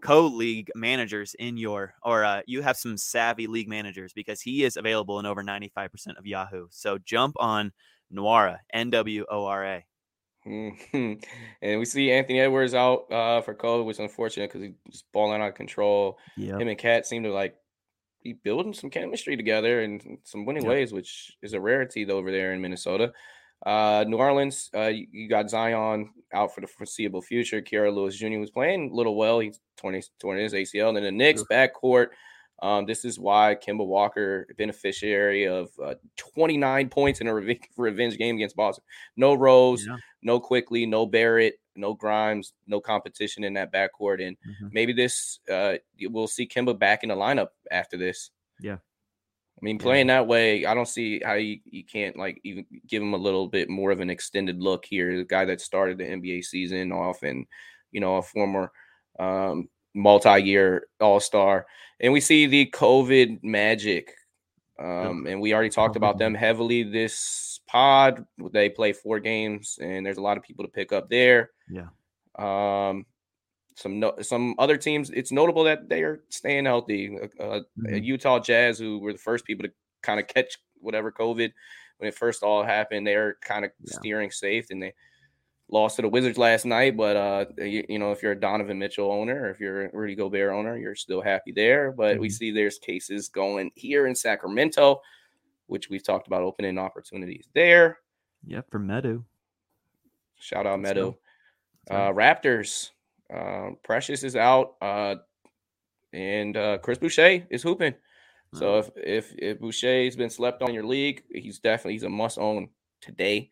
co-league 0.02 0.70
managers 0.76 1.34
in 1.40 1.56
your 1.56 1.94
or 2.04 2.26
uh, 2.26 2.42
you 2.46 2.62
have 2.62 2.76
some 2.76 2.98
savvy 2.98 3.48
league 3.48 3.70
managers 3.70 4.12
because 4.14 4.42
he 4.42 4.64
is 4.64 4.76
available 4.76 5.20
in 5.20 5.26
over 5.26 5.42
95% 5.42 5.90
of 6.18 6.26
Yahoo. 6.26 6.68
So 6.72 6.98
jump 6.98 7.36
on 7.40 7.72
Nwora, 8.14 8.58
N 8.74 8.90
W 8.90 9.26
O 9.30 9.46
R 9.46 9.66
A. 9.66 9.86
Mm-hmm. 10.46 11.14
And 11.62 11.80
we 11.80 11.86
see 11.86 12.12
Anthony 12.12 12.42
Edwards 12.42 12.74
out 12.74 13.12
uh, 13.12 13.42
for 13.42 13.56
COVID, 13.56 13.86
which 13.86 13.96
is 13.96 14.02
unfortunate 14.02 14.52
because 14.52 14.70
he's 14.86 15.04
balling 15.14 15.42
out 15.42 15.48
of 15.48 15.56
control. 15.56 16.18
Yep. 16.36 16.60
Him 16.60 16.68
and 16.68 16.78
Cat 16.78 17.06
seem 17.06 17.24
to 17.24 17.32
like 17.32 17.56
be 18.22 18.34
building 18.34 18.74
some 18.74 18.90
chemistry 18.90 19.38
together 19.38 19.82
and 19.82 20.20
some 20.24 20.46
winning 20.46 20.64
yep. 20.64 20.70
ways, 20.70 20.94
which 20.94 21.32
is 21.42 21.54
a 21.54 21.62
rarity 21.62 22.10
over 22.10 22.32
there 22.32 22.54
in 22.54 22.62
Minnesota. 22.62 23.14
Uh, 23.66 24.04
New 24.08 24.18
Orleans, 24.18 24.70
uh, 24.76 24.88
you, 24.88 25.08
you, 25.12 25.30
got 25.30 25.50
Zion 25.50 26.10
out 26.34 26.54
for 26.54 26.62
the 26.62 26.68
foreseeable 26.68 27.22
future. 27.22 27.62
Kira 27.62 27.94
Lewis 27.94 28.18
Jr. 28.18 28.38
was 28.40 28.52
playing 28.52 28.92
a 28.92 28.94
little 28.94 29.16
well. 29.16 29.40
He's 29.40 29.60
20, 29.78 30.04
20 30.20 30.44
his 30.44 30.54
ACL. 30.54 30.90
And 30.90 30.98
then 30.98 31.04
the 31.04 31.12
Knicks 31.12 31.44
backcourt. 31.50 32.08
Um, 32.62 32.86
this 32.86 33.04
is 33.04 33.20
why 33.20 33.56
Kemba 33.56 33.86
Walker, 33.86 34.48
beneficiary 34.58 35.48
of 35.48 35.70
uh, 35.84 35.96
29 36.18 36.90
points 36.90 37.20
in 37.20 37.28
a 37.28 37.34
revenge 37.34 38.18
game 38.18 38.36
against 38.36 38.56
Boston. 38.56 38.84
No 39.18 39.34
Rose, 39.34 39.86
yeah. 39.86 39.98
no 40.22 40.40
Quickley, 40.40 40.86
no 40.86 41.06
Barrett, 41.06 41.56
no 41.76 41.94
Grimes, 41.94 42.54
no 42.68 42.80
competition 42.80 43.44
in 43.44 43.54
that 43.54 43.74
backcourt. 43.74 44.26
And 44.26 44.38
mm-hmm. 44.38 44.68
maybe 44.72 44.94
this, 44.94 45.40
uh, 45.52 45.76
we'll 46.10 46.28
see 46.28 46.48
Kimba 46.48 46.78
back 46.78 47.04
in 47.04 47.10
the 47.10 47.16
lineup 47.16 47.50
after 47.72 47.98
this. 47.98 48.30
Yeah. 48.62 48.78
I 49.64 49.66
mean, 49.66 49.80
playing 49.80 50.10
yeah. 50.10 50.16
that 50.16 50.28
way, 50.28 50.66
I 50.66 50.74
don't 50.74 50.90
see 50.90 51.22
how 51.24 51.36
you, 51.36 51.60
you 51.64 51.86
can't 51.86 52.18
like 52.18 52.42
even 52.44 52.66
give 52.86 53.02
him 53.02 53.14
a 53.14 53.18
little 53.18 53.48
bit 53.48 53.70
more 53.70 53.92
of 53.92 54.02
an 54.02 54.10
extended 54.10 54.62
look 54.62 54.84
here. 54.84 55.18
The 55.18 55.24
guy 55.24 55.46
that 55.46 55.62
started 55.62 55.98
the 55.98 56.04
NBA 56.04 56.44
season 56.44 56.92
off 56.92 57.24
and, 57.24 57.46
you 57.94 58.02
know, 58.02 58.18
a 58.18 58.22
former 58.22 58.74
um, 59.20 59.70
multi-year 59.94 60.88
all-star. 61.00 61.66
And 62.02 62.12
we 62.12 62.20
see 62.20 62.46
the 62.46 62.66
COVID 62.72 63.42
magic. 63.42 64.14
Um, 64.78 65.28
and 65.28 65.40
we 65.40 65.54
already 65.54 65.70
talked 65.70 65.96
about 65.96 66.18
them 66.18 66.34
heavily 66.34 66.84
this 66.84 67.62
pod. 67.66 68.26
They 68.52 68.68
play 68.68 68.92
four 68.92 69.22
games, 69.22 69.80
and 69.82 70.06
there's 70.06 70.18
a 70.18 70.22
lot 70.22 70.36
of 70.36 70.44
people 70.44 70.66
to 70.66 70.72
pick 70.72 70.92
up 70.92 71.10
there. 71.10 71.52
Yeah. 71.70 71.88
Um, 72.38 73.06
some 73.76 74.00
no, 74.00 74.14
some 74.22 74.56
other 74.60 74.78
teams. 74.78 75.10
It's 75.10 75.32
notable 75.32 75.64
that 75.66 75.90
they 75.90 76.04
are 76.04 76.24
staying 76.30 76.66
healthy. 76.66 77.18
Uh, 77.18 77.44
uh 77.44 77.60
mm-hmm. 77.80 78.04
Utah 78.04 78.40
Jazz, 78.40 78.80
who 78.80 79.00
were 79.00 79.14
the 79.14 79.20
first 79.20 79.46
people 79.46 79.68
to 79.68 79.74
kind 80.02 80.20
of 80.20 80.28
catch 80.28 80.58
whatever 80.80 81.12
COVID 81.12 81.52
when 81.98 82.08
it 82.08 82.16
first 82.16 82.44
all 82.44 82.64
happened, 82.64 83.08
they're 83.08 83.38
kind 83.42 83.66
of 83.66 83.72
yeah. 83.84 83.98
steering 83.98 84.32
safe, 84.32 84.68
and 84.70 84.82
they 84.82 84.94
lost 85.70 85.96
to 85.96 86.02
the 86.02 86.10
Wizards 86.10 86.38
last 86.38 86.66
night. 86.66 86.98
But 86.98 87.16
uh, 87.16 87.46
you, 87.58 87.86
you, 87.88 88.00
know, 88.00 88.12
if 88.12 88.22
you're 88.22 88.34
a 88.34 88.40
Donovan 88.40 88.80
Mitchell 88.80 89.12
owner, 89.12 89.44
or 89.44 89.50
if 89.50 89.60
you're 89.60 89.86
a 89.86 89.90
Rudy 89.94 90.16
Gobert 90.16 90.54
owner, 90.54 90.78
you're 90.78 90.96
still 90.96 91.22
happy 91.22 91.52
there. 91.52 91.92
But 91.92 92.14
mm-hmm. 92.14 92.22
we 92.22 92.30
see 92.30 92.52
there's 92.52 92.80
cases 92.80 93.30
going 93.30 93.72
here 93.76 94.08
in 94.08 94.16
Sacramento, 94.16 95.02
which 95.68 95.90
we've 95.90 96.04
talked 96.04 96.28
about 96.28 96.44
opening 96.44 96.78
opportunities 96.78 97.48
there. 97.54 98.00
Yep, 98.46 98.70
for 98.70 98.80
Metu. 98.80 99.24
Shout 100.36 100.68
out 100.68 100.80
Metu. 100.80 101.16
Uh, 101.90 102.12
Raptors 102.12 102.90
uh, 103.34 103.70
Precious 103.84 104.24
is 104.24 104.36
out, 104.36 104.76
uh, 104.82 105.16
and 106.14 106.56
uh, 106.56 106.78
Chris 106.78 107.00
Boucher 107.00 107.46
is 107.50 107.64
hooping. 107.64 107.96
So 108.54 108.78
if 108.78 108.92
if 108.96 109.34
if 109.38 109.60
Boucher's 109.60 110.16
been 110.16 110.30
slept 110.30 110.62
on 110.62 110.74
your 110.74 110.86
league, 110.86 111.24
he's 111.34 111.60
definitely 111.60 111.94
he's 111.94 112.04
a 112.04 112.10
must 112.10 112.38
own 112.38 112.70
today. 113.02 113.50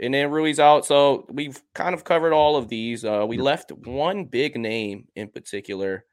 And 0.00 0.14
then 0.14 0.30
Rui's 0.30 0.60
out, 0.60 0.86
so 0.86 1.26
we've 1.28 1.60
kind 1.74 1.94
of 1.94 2.04
covered 2.04 2.32
all 2.32 2.56
of 2.56 2.68
these. 2.68 3.04
Uh, 3.04 3.24
we 3.28 3.38
left 3.38 3.72
one 3.72 4.24
big 4.24 4.56
name 4.56 5.08
in 5.16 5.28
particular 5.28 6.04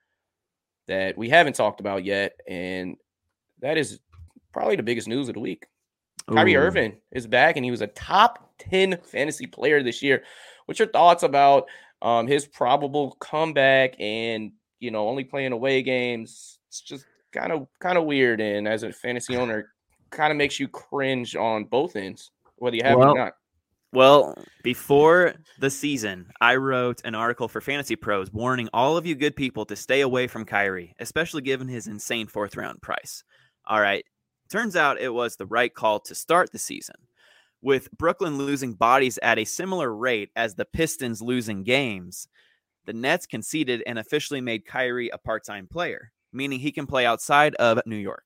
that 0.88 1.18
we 1.18 1.30
haven't 1.30 1.56
talked 1.56 1.80
about 1.80 2.04
yet, 2.04 2.34
and 2.48 2.98
that 3.62 3.78
is 3.78 4.00
probably 4.52 4.76
the 4.76 4.84
biggest 4.84 5.08
news 5.08 5.28
of 5.28 5.36
the 5.36 5.40
week. 5.40 5.68
Ooh. 6.30 6.36
Kyrie 6.36 6.56
Irving 6.56 6.98
is 7.12 7.28
back, 7.28 7.56
and 7.56 7.64
he 7.64 7.72
was 7.72 7.82
a 7.82 7.88
top 7.88 8.52
ten 8.58 8.98
fantasy 9.04 9.46
player 9.46 9.82
this 9.84 10.02
year. 10.02 10.24
What's 10.66 10.80
your 10.80 10.90
thoughts 10.90 11.24
about 11.24 11.68
um, 12.02 12.28
his 12.28 12.46
probable 12.46 13.16
comeback 13.20 14.00
and 14.00 14.52
you 14.80 14.92
know 14.92 15.08
only 15.08 15.24
playing 15.24 15.52
away 15.52 15.82
games. 15.82 16.60
It's 16.68 16.82
just 16.82 17.06
kind 17.32 17.52
of 17.52 17.68
kind 17.80 17.98
of 17.98 18.06
weird, 18.06 18.42
and 18.42 18.68
as 18.68 18.84
a 18.84 18.92
fantasy 18.92 19.36
owner, 19.36 19.74
kind 20.10 20.32
of 20.32 20.38
makes 20.38 20.60
you 20.60 20.68
cringe 20.68 21.36
on 21.36 21.66
both 21.66 21.96
ends, 21.96 22.32
whether 22.58 22.76
you 22.76 22.84
have 22.84 22.98
well, 22.98 23.10
it 23.10 23.12
or 23.12 23.18
not. 23.18 23.34
Well, 23.92 24.36
before 24.64 25.34
the 25.60 25.72
season, 25.72 26.28
I 26.40 26.58
wrote 26.58 27.02
an 27.06 27.16
article 27.16 27.48
for 27.48 27.60
Fantasy 27.60 27.96
Pros 27.96 28.32
warning 28.32 28.70
all 28.72 28.98
of 28.98 29.08
you 29.08 29.16
good 29.16 29.36
people 29.36 29.66
to 29.66 29.76
stay 29.76 30.02
away 30.02 30.28
from 30.28 30.46
Kyrie, 30.46 30.94
especially 31.00 31.42
given 31.42 31.68
his 31.68 31.88
insane 31.88 32.28
fourth 32.28 32.56
round 32.56 32.82
price. 32.82 33.24
All 33.66 33.82
right. 33.82 34.06
Turns 34.50 34.76
out 34.76 35.00
it 35.00 35.14
was 35.14 35.36
the 35.36 35.46
right 35.46 35.74
call 35.74 36.00
to 36.02 36.16
start 36.16 36.52
the 36.52 36.60
season 36.60 36.96
with 37.62 37.92
Brooklyn 37.92 38.38
losing 38.38 38.74
bodies 38.74 39.20
at 39.22 39.40
a 39.40 39.46
similar 39.46 39.94
rate 39.94 40.30
as 40.36 40.56
the 40.56 40.66
Pistons 40.66 41.22
losing 41.22 41.64
games, 41.64 42.28
the 42.86 42.94
Nets 42.94 43.26
conceded 43.26 43.84
and 43.86 44.00
officially 44.00 44.42
made 44.42 44.66
Kyrie 44.66 45.10
a 45.10 45.18
part 45.18 45.44
time 45.44 45.68
player, 45.68 46.12
meaning 46.32 46.60
he 46.60 46.72
can 46.72 46.88
play 46.88 47.06
outside 47.06 47.56
of 47.56 47.80
New 47.86 47.98
York. 47.98 48.24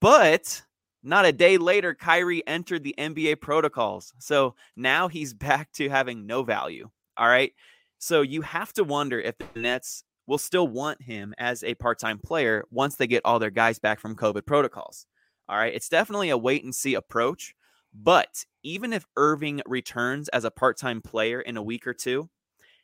But 0.00 0.62
not 1.02 1.24
a 1.24 1.32
day 1.32 1.56
later, 1.58 1.94
Kyrie 1.94 2.46
entered 2.46 2.84
the 2.84 2.94
NBA 2.98 3.40
protocols. 3.40 4.12
So 4.18 4.54
now 4.76 5.08
he's 5.08 5.34
back 5.34 5.72
to 5.72 5.88
having 5.88 6.26
no 6.26 6.42
value. 6.42 6.90
All 7.16 7.28
right. 7.28 7.52
So 7.98 8.22
you 8.22 8.42
have 8.42 8.72
to 8.74 8.84
wonder 8.84 9.20
if 9.20 9.36
the 9.38 9.60
Nets 9.60 10.04
will 10.26 10.38
still 10.38 10.68
want 10.68 11.02
him 11.02 11.34
as 11.38 11.64
a 11.64 11.74
part 11.74 11.98
time 11.98 12.18
player 12.18 12.64
once 12.70 12.96
they 12.96 13.06
get 13.06 13.22
all 13.24 13.38
their 13.38 13.50
guys 13.50 13.78
back 13.78 14.00
from 14.00 14.16
COVID 14.16 14.46
protocols. 14.46 15.06
All 15.48 15.56
right. 15.56 15.74
It's 15.74 15.88
definitely 15.88 16.30
a 16.30 16.38
wait 16.38 16.64
and 16.64 16.74
see 16.74 16.94
approach. 16.94 17.54
But 17.92 18.44
even 18.62 18.92
if 18.92 19.06
Irving 19.16 19.62
returns 19.66 20.28
as 20.28 20.44
a 20.44 20.50
part 20.50 20.78
time 20.78 21.02
player 21.02 21.40
in 21.40 21.56
a 21.56 21.62
week 21.62 21.86
or 21.86 21.94
two, 21.94 22.28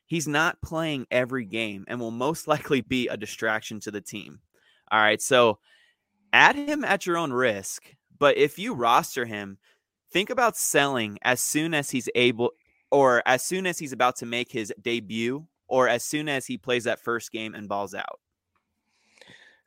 he's 0.06 0.26
not 0.26 0.60
playing 0.62 1.06
every 1.10 1.44
game 1.44 1.84
and 1.88 2.00
will 2.00 2.10
most 2.10 2.48
likely 2.48 2.80
be 2.80 3.08
a 3.08 3.16
distraction 3.16 3.80
to 3.80 3.90
the 3.90 4.00
team. 4.00 4.40
All 4.90 5.00
right. 5.00 5.20
So 5.20 5.58
add 6.32 6.56
him 6.56 6.84
at 6.84 7.06
your 7.06 7.16
own 7.16 7.32
risk. 7.32 7.94
But 8.18 8.36
if 8.36 8.58
you 8.58 8.74
roster 8.74 9.26
him, 9.26 9.58
think 10.10 10.30
about 10.30 10.56
selling 10.56 11.18
as 11.22 11.40
soon 11.40 11.74
as 11.74 11.90
he's 11.90 12.08
able 12.14 12.52
or 12.90 13.22
as 13.26 13.42
soon 13.42 13.66
as 13.66 13.78
he's 13.78 13.92
about 13.92 14.16
to 14.16 14.26
make 14.26 14.50
his 14.50 14.72
debut 14.80 15.46
or 15.68 15.88
as 15.88 16.04
soon 16.04 16.28
as 16.28 16.46
he 16.46 16.56
plays 16.56 16.84
that 16.84 17.00
first 17.00 17.32
game 17.32 17.54
and 17.54 17.68
balls 17.68 17.94
out. 17.94 18.20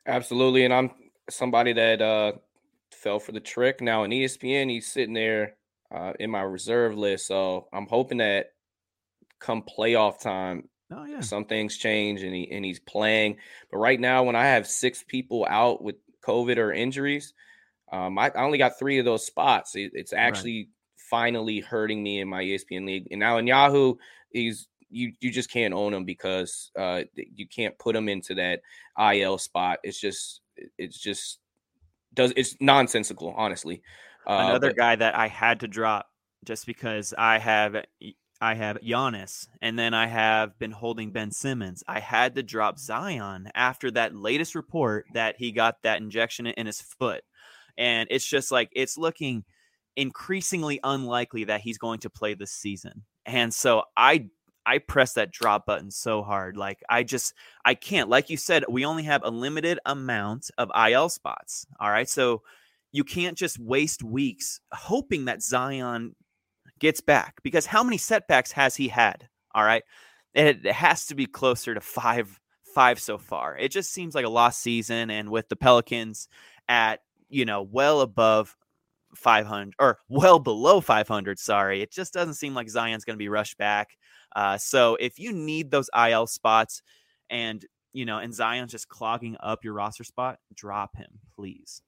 Absolutely. 0.06 0.64
And 0.64 0.74
I'm 0.74 0.90
somebody 1.28 1.72
that 1.72 2.02
uh 2.02 2.32
fell 2.94 3.18
for 3.18 3.32
the 3.32 3.40
trick. 3.40 3.80
Now 3.80 4.04
in 4.04 4.10
ESPN, 4.10 4.70
he's 4.70 4.90
sitting 4.90 5.14
there 5.14 5.56
uh, 5.94 6.12
in 6.18 6.30
my 6.30 6.42
reserve 6.42 6.96
list, 6.96 7.26
so 7.26 7.68
I'm 7.72 7.86
hoping 7.86 8.18
that 8.18 8.52
come 9.38 9.62
playoff 9.62 10.20
time, 10.20 10.68
oh, 10.92 11.04
yeah. 11.04 11.20
some 11.20 11.44
things 11.44 11.76
change 11.76 12.22
and 12.22 12.34
he 12.34 12.50
and 12.50 12.64
he's 12.64 12.78
playing. 12.78 13.36
But 13.70 13.78
right 13.78 13.98
now, 13.98 14.22
when 14.24 14.36
I 14.36 14.46
have 14.46 14.66
six 14.66 15.02
people 15.06 15.46
out 15.48 15.82
with 15.82 15.96
COVID 16.24 16.58
or 16.58 16.72
injuries, 16.72 17.32
um, 17.92 18.18
I, 18.18 18.30
I 18.30 18.42
only 18.42 18.58
got 18.58 18.78
three 18.78 18.98
of 18.98 19.04
those 19.04 19.26
spots. 19.26 19.74
It, 19.74 19.92
it's 19.94 20.12
actually 20.12 20.58
right. 20.58 20.68
finally 21.10 21.60
hurting 21.60 22.02
me 22.02 22.20
in 22.20 22.28
my 22.28 22.42
ESPN 22.42 22.86
league. 22.86 23.08
And 23.10 23.20
now 23.20 23.38
in 23.38 23.46
Yahoo, 23.46 23.94
he's 24.30 24.68
you 24.90 25.12
you 25.20 25.30
just 25.30 25.50
can't 25.50 25.74
own 25.74 25.94
him 25.94 26.04
because 26.04 26.70
uh, 26.78 27.02
you 27.14 27.46
can't 27.48 27.78
put 27.78 27.96
him 27.96 28.08
into 28.08 28.34
that 28.34 28.60
IL 28.98 29.38
spot. 29.38 29.78
It's 29.82 30.00
just 30.00 30.40
it's 30.78 30.98
just 30.98 31.38
does 32.14 32.32
it's 32.36 32.56
nonsensical, 32.60 33.34
honestly. 33.36 33.82
Uh, 34.26 34.46
Another 34.48 34.68
but, 34.68 34.76
guy 34.76 34.96
that 34.96 35.16
I 35.16 35.28
had 35.28 35.60
to 35.60 35.68
drop 35.68 36.06
just 36.44 36.66
because 36.66 37.14
I 37.16 37.38
have 37.38 37.76
I 38.40 38.54
have 38.54 38.78
Giannis, 38.78 39.48
and 39.60 39.78
then 39.78 39.92
I 39.92 40.06
have 40.06 40.58
been 40.58 40.70
holding 40.70 41.10
Ben 41.12 41.30
Simmons. 41.30 41.84
I 41.86 42.00
had 42.00 42.34
to 42.36 42.42
drop 42.42 42.78
Zion 42.78 43.50
after 43.54 43.90
that 43.92 44.14
latest 44.14 44.54
report 44.54 45.06
that 45.12 45.36
he 45.38 45.52
got 45.52 45.82
that 45.82 46.00
injection 46.00 46.46
in 46.46 46.66
his 46.66 46.80
foot, 46.80 47.22
and 47.76 48.08
it's 48.10 48.26
just 48.26 48.50
like 48.50 48.70
it's 48.72 48.96
looking 48.96 49.44
increasingly 49.96 50.80
unlikely 50.82 51.44
that 51.44 51.60
he's 51.60 51.78
going 51.78 52.00
to 52.00 52.10
play 52.10 52.34
this 52.34 52.52
season. 52.52 53.04
And 53.26 53.52
so 53.52 53.82
I 53.96 54.28
I 54.66 54.78
press 54.78 55.14
that 55.14 55.32
drop 55.32 55.66
button 55.66 55.90
so 55.90 56.22
hard. 56.22 56.56
Like 56.56 56.82
I 56.88 57.02
just 57.02 57.34
I 57.64 57.74
can't. 57.74 58.08
Like 58.08 58.30
you 58.30 58.36
said, 58.36 58.64
we 58.68 58.84
only 58.84 59.04
have 59.04 59.22
a 59.24 59.30
limited 59.30 59.78
amount 59.86 60.50
of 60.58 60.70
IL 60.74 61.08
spots. 61.08 61.66
All 61.80 61.90
right. 61.90 62.08
So 62.08 62.42
you 62.92 63.04
can't 63.04 63.36
just 63.38 63.58
waste 63.58 64.02
weeks 64.02 64.60
hoping 64.72 65.26
that 65.26 65.42
Zion 65.42 66.14
gets 66.78 67.00
back 67.00 67.36
because 67.42 67.66
how 67.66 67.82
many 67.82 67.98
setbacks 67.98 68.52
has 68.52 68.76
he 68.76 68.88
had? 68.88 69.28
All 69.54 69.64
right. 69.64 69.82
It, 70.34 70.64
it 70.64 70.72
has 70.72 71.06
to 71.06 71.14
be 71.14 71.26
closer 71.26 71.74
to 71.74 71.80
five 71.80 72.40
five 72.74 73.00
so 73.00 73.18
far. 73.18 73.56
It 73.56 73.70
just 73.70 73.92
seems 73.92 74.14
like 74.14 74.24
a 74.24 74.30
lost 74.30 74.60
season 74.60 75.10
and 75.10 75.30
with 75.30 75.48
the 75.48 75.56
Pelicans 75.56 76.28
at, 76.68 77.00
you 77.28 77.44
know, 77.44 77.62
well 77.62 78.00
above 78.00 78.56
500 79.16 79.74
or 79.78 79.98
well 80.08 80.38
below 80.38 80.80
500, 80.80 81.38
sorry. 81.38 81.82
It 81.82 81.92
just 81.92 82.12
doesn't 82.12 82.34
seem 82.34 82.54
like 82.54 82.68
Zion's 82.68 83.04
going 83.04 83.16
to 83.16 83.22
be 83.22 83.28
rushed 83.28 83.58
back. 83.58 83.96
Uh, 84.34 84.58
so 84.58 84.96
if 84.96 85.18
you 85.18 85.32
need 85.32 85.70
those 85.70 85.90
IL 85.94 86.26
spots 86.26 86.82
and 87.28 87.64
you 87.92 88.04
know, 88.04 88.18
and 88.18 88.32
Zion's 88.32 88.70
just 88.70 88.88
clogging 88.88 89.36
up 89.40 89.64
your 89.64 89.74
roster 89.74 90.04
spot, 90.04 90.38
drop 90.54 90.96
him, 90.96 91.08
please. 91.34 91.82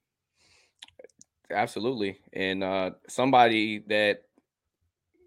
Absolutely. 1.50 2.18
And 2.32 2.64
uh 2.64 2.92
somebody 3.08 3.84
that 3.88 4.22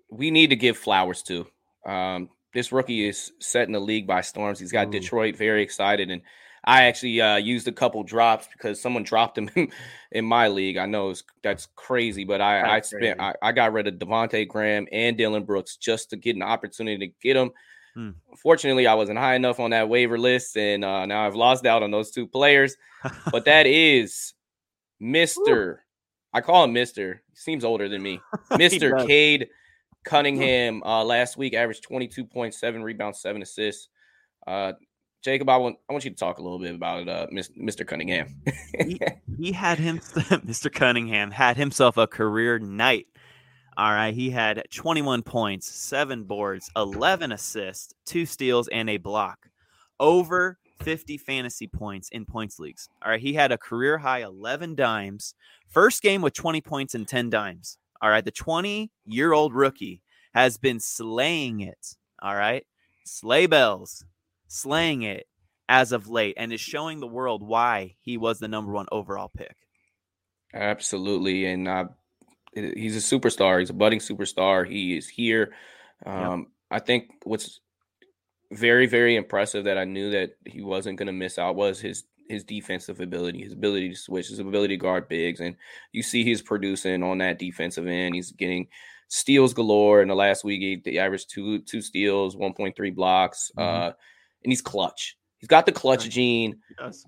we 0.10 0.32
need 0.32 0.50
to 0.50 0.56
give 0.56 0.78
flowers 0.78 1.24
to. 1.24 1.48
Um, 1.86 2.30
this 2.54 2.72
rookie 2.72 3.08
is 3.08 3.32
setting 3.40 3.74
the 3.74 3.80
league 3.80 4.08
by 4.08 4.22
storms. 4.22 4.60
He's 4.60 4.72
got 4.72 4.88
Ooh. 4.88 4.92
Detroit 4.92 5.36
very 5.36 5.62
excited, 5.62 6.10
and 6.10 6.22
I 6.66 6.84
actually 6.84 7.22
uh, 7.22 7.38
used 7.38 7.68
a 7.68 7.72
couple 7.72 8.04
drops 8.04 8.48
because 8.52 8.82
someone 8.82 9.04
dropped 9.04 9.38
him 9.38 9.50
in, 10.12 10.26
my 10.26 10.48
league. 10.48 10.78
I 10.78 10.88
know 10.88 11.14
that's 11.44 11.68
crazy, 11.76 12.24
but 12.24 12.42
I, 12.42 12.78
I 12.78 12.82
spent 12.82 13.20
I, 13.22 13.36
I, 13.42 13.52
got 13.52 13.72
rid 13.72 13.88
of 13.88 13.96
Devonte 13.96 14.48
Graham 14.48 14.88
and 14.92 15.16
Dillon 15.16 15.44
Brooks 15.44 15.78
just 15.78 16.10
to 16.10 16.18
get 16.18 16.36
an 16.36 16.42
opportunity 16.42 17.08
to 17.08 17.14
get 17.22 17.36
them. 17.36 17.52
Hmm. 17.94 18.10
Fortunately, 18.42 18.88
I 18.88 18.96
wasn't 18.96 19.20
high 19.20 19.36
enough 19.36 19.60
on 19.60 19.70
that 19.70 19.88
waiver 19.90 20.18
list, 20.18 20.58
and 20.58 20.84
uh, 20.84 21.06
now 21.06 21.26
I've 21.26 21.36
lost 21.36 21.66
out 21.66 21.84
on 21.84 21.92
those 21.92 22.12
two 22.12 22.28
players. 22.28 22.76
but 23.32 23.46
that 23.46 23.68
is 23.68 24.34
Mister. 25.00 25.84
I 26.34 26.42
call 26.42 26.64
him 26.64 26.74
Mister. 26.74 27.22
He 27.30 27.38
seems 27.38 27.64
older 27.64 27.88
than 27.88 28.02
me. 28.02 28.20
Mister 28.58 29.06
Cade 29.06 29.50
Cunningham. 30.04 30.82
Uh, 30.84 31.04
last 31.04 31.38
week 31.38 31.54
averaged 31.54 31.84
twenty 31.84 32.08
two 32.08 32.26
point 32.26 32.54
seven 32.54 32.84
rebounds, 32.84 33.22
seven 33.22 33.42
assists. 33.42 33.88
Uh, 34.46 34.74
Jacob, 35.26 35.50
I 35.50 35.58
want 35.58 35.78
I 35.90 35.94
want 35.94 36.06
you 36.06 36.12
to 36.12 36.16
talk 36.16 36.38
a 36.38 36.42
little 36.44 36.60
bit 36.60 36.76
about 36.76 37.10
uh, 37.10 37.26
Mr. 37.34 37.86
Cunningham. 37.86 38.28
he, 38.86 39.02
he, 39.40 39.52
had 39.52 39.80
him, 39.80 39.98
Mr. 40.00 40.72
Cunningham 40.72 41.32
had 41.32 41.58
himself 41.58 41.98
a 41.98 42.06
career 42.06 42.60
night. 42.60 43.08
All 43.76 43.90
right, 43.90 44.14
he 44.14 44.30
had 44.30 44.64
21 44.72 45.24
points, 45.24 45.68
seven 45.68 46.26
boards, 46.26 46.70
11 46.76 47.32
assists, 47.32 47.96
two 48.06 48.28
steals, 48.28 48.68
and 48.68 48.88
a 48.88 48.98
block. 48.98 49.50
Over 50.00 50.60
50 50.82 51.18
fantasy 51.18 51.66
points 51.66 52.10
in 52.10 52.26
points 52.26 52.60
leagues. 52.60 52.88
All 53.04 53.10
right, 53.10 53.20
he 53.20 53.34
had 53.34 53.52
a 53.52 53.58
career 53.58 53.98
high 53.98 54.22
11 54.22 54.76
dimes. 54.76 55.34
First 55.68 56.04
game 56.04 56.22
with 56.22 56.34
20 56.34 56.62
points 56.62 56.94
and 56.94 57.08
10 57.08 57.32
dimes. 57.32 57.80
All 58.00 58.12
right, 58.12 58.24
the 58.24 58.30
20 58.30 58.92
year 59.08 59.34
old 59.34 59.56
rookie 59.56 60.04
has 60.36 60.60
been 60.60 60.80
slaying 60.80 61.62
it. 61.62 61.96
All 62.22 62.36
right, 62.36 62.64
sleigh 63.06 63.48
bells 63.48 64.06
slaying 64.48 65.04
it 65.04 65.28
as 65.68 65.92
of 65.92 66.08
late 66.08 66.36
and 66.38 66.54
is 66.54 66.62
showing 66.62 67.00
the 67.00 67.08
world 67.08 67.42
why 67.42 67.96
he 68.02 68.18
was 68.18 68.40
the 68.40 68.48
number 68.48 68.72
one 68.72 68.88
overall 68.92 69.32
pick. 69.36 69.56
Absolutely. 70.54 71.46
And 71.46 71.68
uh, 71.68 71.86
he's 72.54 72.96
a 72.96 73.18
superstar. 73.18 73.60
He's 73.60 73.70
a 73.70 73.74
budding 73.74 74.00
superstar. 74.00 74.68
He 74.68 74.98
is 74.98 75.08
here. 75.08 75.54
Um, 76.06 76.40
yep. 76.40 76.48
I 76.72 76.80
think 76.80 77.12
what's 77.24 77.60
very, 78.52 78.86
very 78.86 79.16
impressive 79.16 79.66
that 79.66 79.78
I 79.78 79.86
knew 79.86 80.12
that 80.12 80.32
he 80.46 80.62
wasn't 80.62 80.98
going 80.98 81.08
to 81.08 81.14
miss 81.14 81.38
out 81.38 81.56
was 81.56 81.80
his 81.80 82.04
his 82.28 82.44
defensive 82.44 83.00
ability, 83.02 83.44
his 83.44 83.54
ability 83.54 83.90
to 83.90 83.96
switch, 83.96 84.30
his 84.30 84.40
ability 84.40 84.76
to 84.76 84.82
guard 84.82 85.08
bigs. 85.08 85.40
And 85.40 85.56
you 85.92 86.02
see 86.02 86.24
he's 86.24 86.42
producing 86.42 87.04
on 87.04 87.20
that 87.20 87.38
defensive 87.38 87.86
end. 87.86 88.16
He's 88.16 88.32
getting 88.32 88.68
steals 89.10 89.54
galore. 89.54 90.02
In 90.02 90.08
the 90.08 90.16
last 90.16 90.44
week, 90.44 90.60
he, 90.60 90.82
he 90.92 90.98
averaged 90.98 91.30
two 91.30 91.60
two 91.60 91.82
steals, 91.82 92.36
1.3 92.36 92.96
blocks. 92.96 93.52
Mm-hmm. 93.58 93.90
Uh, 93.90 93.92
and 94.46 94.52
he's 94.52 94.62
clutch. 94.62 95.18
He's 95.40 95.50
got 95.50 95.66
the 95.66 95.72
clutch 95.72 96.10
gene. 96.10 96.60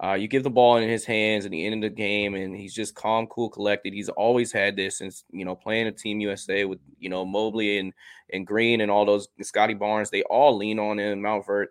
Uh, 0.03 0.13
you 0.13 0.27
give 0.27 0.43
the 0.43 0.49
ball 0.49 0.77
in 0.77 0.87
his 0.87 1.05
hands 1.05 1.45
at 1.45 1.51
the 1.51 1.65
end 1.65 1.75
of 1.75 1.89
the 1.89 1.95
game, 1.95 2.35
and 2.35 2.55
he's 2.55 2.73
just 2.73 2.93
calm, 2.93 3.25
cool, 3.27 3.49
collected. 3.49 3.93
He's 3.93 4.09
always 4.09 4.51
had 4.51 4.75
this 4.75 4.97
since 4.97 5.23
you 5.31 5.45
know 5.45 5.55
playing 5.55 5.87
a 5.87 5.91
Team 5.91 6.19
USA 6.19 6.65
with 6.65 6.79
you 6.99 7.09
know 7.09 7.25
Mobley 7.25 7.79
and 7.79 7.93
and 8.31 8.45
Green 8.45 8.81
and 8.81 8.91
all 8.91 9.05
those 9.05 9.29
Scottie 9.41 9.73
Barnes. 9.73 10.09
They 10.09 10.23
all 10.23 10.57
lean 10.57 10.77
on 10.77 10.99
him. 10.99 11.21
Montvert. 11.21 11.67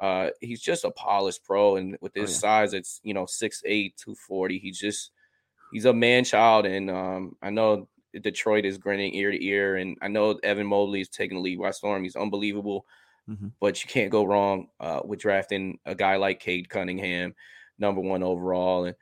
Uh, 0.00 0.30
he's 0.40 0.60
just 0.60 0.84
a 0.84 0.90
polished 0.90 1.44
pro, 1.44 1.76
and 1.76 1.96
with 2.00 2.14
his 2.14 2.30
oh, 2.30 2.32
yeah. 2.32 2.38
size, 2.38 2.74
it's 2.74 3.00
you 3.02 3.14
know 3.14 3.24
6'8", 3.24 3.62
240. 3.96 4.58
He's 4.58 4.78
just 4.78 5.10
he's 5.72 5.84
a 5.84 5.92
man 5.92 6.24
child, 6.24 6.66
and 6.66 6.90
um, 6.90 7.36
I 7.42 7.50
know 7.50 7.88
Detroit 8.20 8.64
is 8.64 8.78
grinning 8.78 9.14
ear 9.14 9.30
to 9.30 9.44
ear, 9.44 9.76
and 9.76 9.96
I 10.02 10.08
know 10.08 10.38
Evan 10.42 10.66
Mobley 10.66 11.00
is 11.00 11.08
taking 11.08 11.38
the 11.38 11.42
lead 11.42 11.58
by 11.58 11.70
storm. 11.70 12.02
He's 12.02 12.16
unbelievable. 12.16 12.86
Mm-hmm. 13.28 13.48
But 13.60 13.82
you 13.82 13.88
can't 13.88 14.10
go 14.10 14.24
wrong 14.24 14.68
uh, 14.80 15.00
with 15.04 15.20
drafting 15.20 15.78
a 15.86 15.94
guy 15.94 16.16
like 16.16 16.40
Cade 16.40 16.68
Cunningham, 16.68 17.34
number 17.78 18.00
one 18.00 18.22
overall. 18.22 18.84
And 18.84 18.96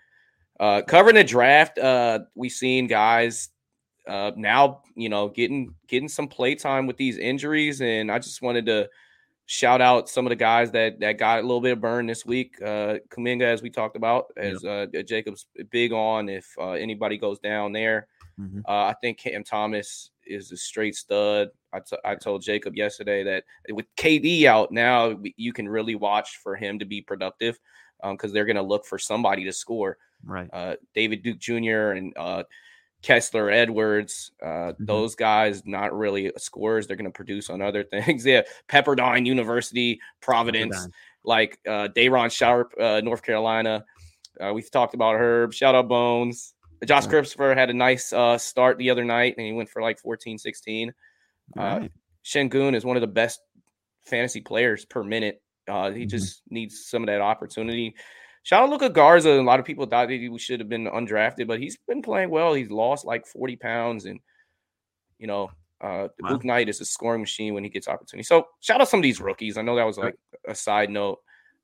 uh, 0.61 0.82
covering 0.82 1.16
the 1.16 1.24
draft, 1.24 1.78
uh, 1.78 2.20
we've 2.35 2.52
seen 2.52 2.87
guys 2.87 3.48
uh, 4.06 4.32
now, 4.37 4.82
you 4.94 5.08
know, 5.08 5.28
getting 5.28 5.74
getting 5.88 6.08
some 6.08 6.28
play 6.28 6.54
time 6.54 6.87
with 6.87 6.96
these 6.96 7.18
injuries, 7.18 7.80
and 7.80 8.11
I 8.11 8.18
just 8.18 8.42
wanted 8.42 8.66
to 8.66 8.88
shout 9.46 9.80
out 9.80 10.08
some 10.08 10.24
of 10.24 10.30
the 10.30 10.37
guys 10.37 10.70
that 10.70 11.00
that 11.00 11.18
got 11.18 11.40
a 11.40 11.42
little 11.42 11.61
bit 11.61 11.72
of 11.72 11.80
burn 11.80 12.06
this 12.06 12.24
week. 12.24 12.56
Uh, 12.62 12.98
Kuminga, 13.11 13.42
as 13.42 13.61
we 13.61 13.70
talked 13.70 13.96
about, 13.96 14.26
as 14.37 14.64
uh, 14.64 14.87
Jacob's 15.06 15.46
big 15.70 15.92
on. 15.92 16.28
If 16.28 16.46
uh, 16.58 16.72
anybody 16.72 17.18
goes 17.18 17.38
down 17.38 17.72
there, 17.72 18.06
mm-hmm. 18.38 18.61
uh, 18.66 18.87
I 18.87 18.94
think 19.00 19.18
Cam 19.18 19.44
Thomas 19.44 20.12
is 20.26 20.52
a 20.52 20.56
straight 20.56 20.94
stud. 20.94 21.48
I, 21.72 21.80
t- 21.80 21.96
I 22.04 22.14
told 22.14 22.42
Jacob 22.42 22.76
yesterday 22.76 23.24
that 23.24 23.44
with 23.70 23.87
KD 23.96 24.44
out 24.44 24.72
now, 24.72 25.16
you 25.37 25.52
can 25.52 25.68
really 25.68 25.94
watch 25.94 26.38
for 26.42 26.56
him 26.56 26.78
to 26.78 26.85
be 26.85 27.00
productive 27.00 27.58
because 28.02 28.30
um, 28.30 28.35
they're 28.35 28.44
going 28.44 28.56
to 28.56 28.62
look 28.62 28.85
for 28.85 28.98
somebody 28.98 29.44
to 29.44 29.52
score. 29.52 29.98
Right. 30.24 30.48
Uh, 30.52 30.76
David 30.94 31.22
Duke 31.22 31.38
Jr. 31.38 31.92
and 31.92 32.12
uh, 32.16 32.44
Kessler 33.02 33.50
Edwards, 33.50 34.32
uh, 34.42 34.46
mm-hmm. 34.46 34.85
those 34.85 35.14
guys 35.14 35.62
not 35.66 35.96
really 35.96 36.32
scorers. 36.37 36.87
They're 36.87 36.96
going 36.96 37.04
to 37.04 37.11
produce 37.11 37.50
on 37.50 37.61
other 37.61 37.82
things. 37.90 38.24
yeah, 38.24 38.42
Pepperdine 38.68 39.26
University, 39.26 40.00
Providence, 40.20 40.76
Pepperdine. 40.76 40.92
like 41.24 41.58
uh, 41.68 41.88
Day'Ron 41.88 42.30
Sharpe, 42.30 42.72
uh, 42.80 43.00
North 43.02 43.22
Carolina. 43.22 43.85
Uh, 44.40 44.52
we've 44.54 44.70
talked 44.70 44.94
about 44.94 45.16
Herb. 45.16 45.52
Shout 45.52 45.74
out 45.74 45.88
Bones. 45.88 46.54
Josh 46.85 47.07
Christopher 47.07 47.55
had 47.55 47.71
a 47.71 47.75
nice 47.75 48.12
uh, 48.12 48.38
start 48.38 48.79
the 48.79 48.90
other 48.90 49.05
night, 49.05 49.35
and 49.37 49.47
he 49.47 49.53
went 49.53 49.68
for 49.68 49.83
like 49.83 49.99
14, 49.99 50.38
16. 50.38 50.92
Uh, 51.57 51.62
right. 51.62 51.83
Uh, 52.35 52.73
is 52.75 52.85
one 52.85 52.97
of 52.97 53.01
the 53.01 53.07
best 53.07 53.40
fantasy 54.05 54.40
players 54.40 54.85
per 54.85 55.03
minute. 55.03 55.42
Uh, 55.68 55.90
he 55.90 56.01
mm-hmm. 56.01 56.09
just 56.09 56.42
needs 56.51 56.87
some 56.87 57.03
of 57.03 57.07
that 57.07 57.21
opportunity. 57.21 57.95
Shout 58.42 58.64
out 58.64 58.71
Luka 58.71 58.90
Garza. 58.90 59.31
A 59.31 59.42
lot 59.42 59.61
of 59.61 59.66
people 59.66 59.87
thought 59.87 60.09
that 60.09 60.14
he 60.14 60.38
should 60.38 60.61
have 60.61 60.68
been 60.68 60.87
undrafted, 60.87 61.47
but 61.47 61.61
he's 61.61 61.77
been 61.87 62.03
playing 62.03 62.31
well. 62.31 62.55
He's 62.55 62.71
lost 62.71 63.05
like 63.05 63.27
40 63.27 63.57
pounds, 63.57 64.05
and 64.05 64.18
you 65.18 65.29
know, 65.29 65.51
uh, 65.81 66.09
wow. 66.21 66.31
Luke 66.31 66.45
Knight 66.45 66.68
is 66.68 66.81
a 66.81 66.85
scoring 66.85 67.21
machine 67.21 67.55
when 67.55 67.62
he 67.62 67.71
gets 67.71 67.87
opportunity. 67.87 68.25
So 68.25 68.49
shout 68.61 68.81
out 68.81 68.88
some 68.88 68.99
of 68.99 69.05
these 69.05 69.21
rookies. 69.21 69.57
I 69.57 69.62
know 69.62 69.77
that 69.77 69.85
was 69.85 69.99
like 69.99 70.16
a 70.49 70.55
side 70.55 70.90
note 70.90 71.21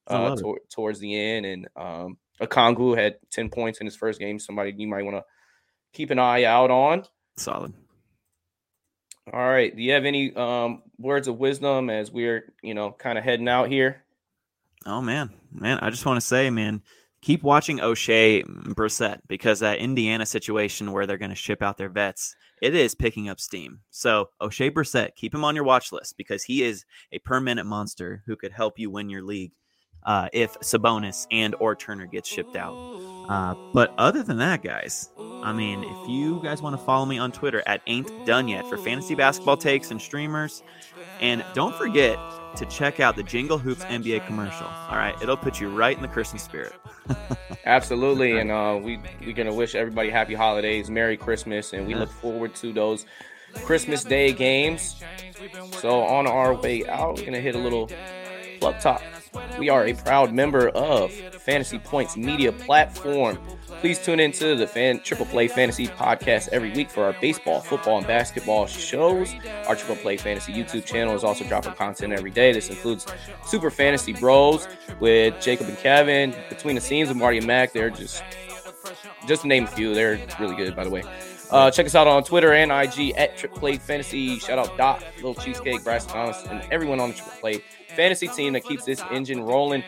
uh, 0.06 0.36
to- 0.36 0.58
towards 0.70 1.00
the 1.00 1.18
end, 1.18 1.46
and 1.46 1.68
um, 1.74 2.16
Okongwu 2.40 2.96
had 2.96 3.16
10 3.30 3.50
points 3.50 3.80
in 3.80 3.86
his 3.86 3.96
first 3.96 4.20
game. 4.20 4.38
Somebody 4.38 4.74
you 4.76 4.88
might 4.88 5.04
want 5.04 5.16
to 5.16 5.24
keep 5.92 6.10
an 6.10 6.18
eye 6.18 6.44
out 6.44 6.70
on. 6.70 7.04
Solid. 7.36 7.72
All 9.32 9.48
right. 9.48 9.74
Do 9.74 9.82
you 9.82 9.92
have 9.92 10.04
any 10.04 10.34
um, 10.34 10.82
words 10.98 11.28
of 11.28 11.38
wisdom 11.38 11.90
as 11.90 12.10
we're, 12.10 12.52
you 12.62 12.74
know, 12.74 12.92
kind 12.92 13.18
of 13.18 13.24
heading 13.24 13.48
out 13.48 13.68
here? 13.68 14.02
Oh 14.86 15.02
man, 15.02 15.30
man, 15.52 15.78
I 15.80 15.90
just 15.90 16.06
want 16.06 16.18
to 16.18 16.26
say, 16.26 16.50
man, 16.50 16.82
keep 17.20 17.42
watching 17.42 17.78
Oshae 17.78 18.44
Brissett 18.74 19.18
because 19.26 19.60
that 19.60 19.78
Indiana 19.78 20.24
situation 20.24 20.92
where 20.92 21.06
they're 21.06 21.18
going 21.18 21.30
to 21.30 21.34
ship 21.34 21.62
out 21.62 21.76
their 21.76 21.88
vets, 21.88 22.34
it 22.62 22.74
is 22.74 22.94
picking 22.94 23.28
up 23.28 23.40
steam. 23.40 23.80
So 23.90 24.30
Oshae 24.40 24.70
Brissett, 24.70 25.14
keep 25.16 25.34
him 25.34 25.44
on 25.44 25.54
your 25.54 25.64
watch 25.64 25.92
list 25.92 26.16
because 26.16 26.44
he 26.44 26.62
is 26.62 26.84
a 27.12 27.18
per 27.18 27.40
minute 27.40 27.66
monster 27.66 28.22
who 28.26 28.36
could 28.36 28.52
help 28.52 28.78
you 28.78 28.90
win 28.90 29.10
your 29.10 29.22
league 29.22 29.52
uh, 30.04 30.28
if 30.32 30.58
Sabonis 30.60 31.26
and 31.30 31.54
or 31.60 31.74
Turner 31.74 32.06
gets 32.06 32.28
shipped 32.28 32.56
out. 32.56 32.74
Uh, 33.28 33.54
but 33.74 33.92
other 33.98 34.22
than 34.22 34.38
that, 34.38 34.62
guys, 34.62 35.10
I 35.18 35.52
mean, 35.52 35.84
if 35.84 36.08
you 36.08 36.40
guys 36.42 36.62
want 36.62 36.78
to 36.78 36.82
follow 36.84 37.04
me 37.04 37.18
on 37.18 37.30
Twitter 37.30 37.62
at 37.66 37.82
Ain't 37.86 38.10
Done 38.26 38.48
Yet 38.48 38.66
for 38.68 38.78
fantasy 38.78 39.14
basketball 39.14 39.58
takes 39.58 39.90
and 39.90 40.00
streamers, 40.00 40.62
and 41.20 41.44
don't 41.52 41.74
forget 41.74 42.18
to 42.56 42.64
check 42.66 43.00
out 43.00 43.16
the 43.16 43.22
Jingle 43.22 43.58
Hoops 43.58 43.84
NBA 43.84 44.26
commercial. 44.26 44.66
All 44.66 44.96
right, 44.96 45.14
it'll 45.20 45.36
put 45.36 45.60
you 45.60 45.68
right 45.68 45.94
in 45.94 46.02
the 46.02 46.08
Christmas 46.08 46.42
spirit. 46.42 46.72
Absolutely, 47.66 48.38
and 48.38 48.50
uh, 48.50 48.80
we 48.82 48.98
we're 49.20 49.34
gonna 49.34 49.54
wish 49.54 49.74
everybody 49.74 50.08
happy 50.08 50.34
holidays, 50.34 50.88
Merry 50.88 51.18
Christmas, 51.18 51.74
and 51.74 51.86
we 51.86 51.94
look 51.94 52.10
forward 52.10 52.54
to 52.56 52.72
those 52.72 53.04
Christmas 53.64 54.04
Day 54.04 54.32
games. 54.32 55.02
So 55.80 56.00
on 56.02 56.26
our 56.26 56.54
way 56.54 56.86
out, 56.86 57.18
we're 57.18 57.26
gonna 57.26 57.40
hit 57.40 57.54
a 57.54 57.58
little 57.58 57.90
plug 58.58 58.80
talk. 58.80 59.02
We 59.58 59.68
are 59.68 59.86
a 59.86 59.94
proud 59.94 60.32
member 60.32 60.68
of 60.70 61.12
Fantasy 61.12 61.78
Points 61.78 62.16
Media 62.16 62.52
Platform. 62.52 63.38
Please 63.80 64.02
tune 64.04 64.20
into 64.20 64.54
the 64.56 64.66
fan, 64.66 65.00
Triple 65.00 65.26
Play 65.26 65.48
Fantasy 65.48 65.86
podcast 65.86 66.48
every 66.48 66.72
week 66.72 66.90
for 66.90 67.04
our 67.04 67.14
baseball, 67.20 67.60
football, 67.60 67.98
and 67.98 68.06
basketball 68.06 68.66
shows. 68.66 69.34
Our 69.66 69.76
Triple 69.76 69.96
Play 69.96 70.16
Fantasy 70.16 70.52
YouTube 70.52 70.84
channel 70.84 71.14
is 71.14 71.24
also 71.24 71.44
dropping 71.44 71.74
content 71.74 72.12
every 72.12 72.30
day. 72.30 72.52
This 72.52 72.70
includes 72.70 73.06
Super 73.44 73.70
Fantasy 73.70 74.12
Bros 74.12 74.66
with 75.00 75.40
Jacob 75.40 75.68
and 75.68 75.78
Kevin, 75.78 76.34
Between 76.48 76.74
the 76.74 76.80
Scenes 76.80 77.08
with 77.08 77.18
Marty 77.18 77.38
and 77.38 77.46
Mac. 77.46 77.72
They're 77.72 77.90
just, 77.90 78.22
just 79.26 79.44
name 79.44 79.64
a 79.64 79.68
few, 79.68 79.94
they're 79.94 80.20
really 80.40 80.56
good, 80.56 80.74
by 80.74 80.84
the 80.84 80.90
way. 80.90 81.02
Uh, 81.50 81.70
check 81.70 81.86
us 81.86 81.94
out 81.94 82.06
on 82.06 82.22
Twitter 82.24 82.52
and 82.52 82.70
IG 82.70 83.14
at 83.16 83.36
Triple 83.38 83.58
Play 83.58 83.78
Fantasy. 83.78 84.38
Shout 84.38 84.58
out 84.58 84.76
Doc, 84.76 85.02
Little 85.16 85.34
Cheesecake, 85.34 85.82
Bryce 85.82 86.04
Thomas, 86.04 86.44
and 86.46 86.62
everyone 86.70 87.00
on 87.00 87.10
the 87.10 87.14
Triple 87.14 87.38
Play 87.40 87.64
fantasy 87.98 88.28
team 88.28 88.52
that 88.52 88.62
keeps 88.62 88.84
this 88.84 89.02
engine 89.10 89.42
rolling. 89.42 89.82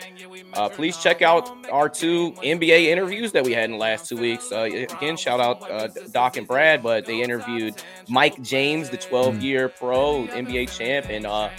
Uh, 0.53 0.67
please 0.67 0.97
check 0.97 1.21
out 1.21 1.49
our 1.71 1.87
two 1.87 2.33
NBA 2.43 2.87
interviews 2.87 3.31
that 3.31 3.45
we 3.45 3.53
had 3.53 3.63
in 3.63 3.71
the 3.71 3.77
last 3.77 4.09
two 4.09 4.17
weeks. 4.17 4.51
Uh, 4.51 4.63
again, 4.63 5.15
shout 5.15 5.39
out 5.39 5.71
uh, 5.71 5.87
Doc 6.11 6.35
and 6.35 6.45
Brad, 6.45 6.83
but 6.83 7.05
they 7.05 7.21
interviewed 7.21 7.73
Mike 8.09 8.41
James, 8.41 8.89
the 8.89 8.97
12 8.97 9.41
year 9.41 9.69
pro 9.69 10.27
NBA 10.27 10.77
champ, 10.77 11.05
and 11.09 11.25
uh, 11.25 11.49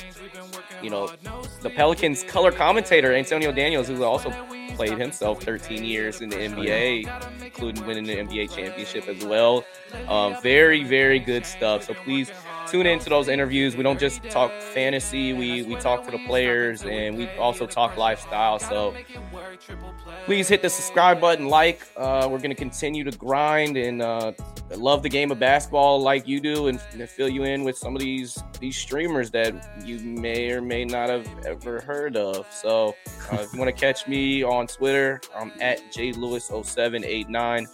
you 0.82 0.90
know, 0.90 1.10
the 1.62 1.70
Pelicans 1.70 2.22
color 2.24 2.52
commentator 2.52 3.14
Antonio 3.14 3.50
Daniels, 3.50 3.88
who 3.88 4.04
also 4.04 4.30
played 4.74 4.98
himself 4.98 5.42
13 5.42 5.82
years 5.84 6.20
in 6.20 6.28
the 6.28 6.36
NBA, 6.36 7.44
including 7.44 7.86
winning 7.86 8.04
the 8.04 8.16
NBA 8.16 8.54
championship 8.54 9.08
as 9.08 9.24
well. 9.24 9.64
Um, 10.06 10.36
very, 10.42 10.84
very 10.84 11.18
good 11.18 11.46
stuff. 11.46 11.84
So 11.84 11.94
please 11.94 12.30
tune 12.68 12.86
into 12.86 13.08
those 13.08 13.28
interviews. 13.28 13.76
We 13.76 13.82
don't 13.82 13.98
just 13.98 14.22
talk 14.24 14.52
fantasy, 14.60 15.32
we, 15.32 15.62
we 15.62 15.76
talk 15.76 16.04
to 16.04 16.10
the 16.10 16.24
players 16.26 16.84
and 16.84 17.16
we 17.16 17.28
also 17.30 17.66
talk 17.66 17.96
lifestyle. 17.96 18.58
So 18.58 18.94
please 20.24 20.48
hit 20.48 20.62
the 20.62 20.70
subscribe 20.70 21.20
button, 21.20 21.48
like. 21.48 21.86
Uh, 21.96 22.28
we're 22.30 22.38
to 22.38 22.54
continue 22.54 23.04
to 23.04 23.16
grind 23.16 23.76
and 23.76 24.02
uh, 24.02 24.32
love 24.76 25.02
the 25.02 25.08
game 25.08 25.30
of 25.30 25.38
basketball 25.38 26.00
like 26.00 26.26
you 26.26 26.40
do 26.40 26.68
and, 26.68 26.80
and, 26.92 27.08
fill 27.08 27.28
you 27.28 27.44
in 27.44 27.64
with 27.64 27.76
some 27.76 27.94
of 27.94 28.00
these 28.00 28.42
these 28.60 28.76
streamers 28.76 29.30
that 29.30 29.52
you 29.84 29.98
may 29.98 30.50
or 30.50 30.62
may 30.62 30.84
not 30.84 31.08
have 31.08 31.28
ever 31.44 31.80
heard 31.80 32.16
of. 32.16 32.46
So 32.52 32.94
uh, 33.32 33.36
if 33.40 33.52
you 33.52 33.58
want 33.58 33.74
to 33.74 33.78
catch 33.78 34.06
me 34.06 34.42
on 34.42 34.66
Twitter, 34.66 35.20
I'm 35.34 35.52
at 35.60 35.80
jlewis0789. 35.92 37.66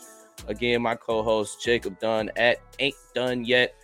Again, 0.46 0.82
my 0.82 0.94
co-host 0.94 1.62
Jacob 1.62 1.98
Dunn 1.98 2.30
at 2.36 2.58
Ain't 2.78 2.94
Done 3.14 3.44
Yet. 3.44 3.74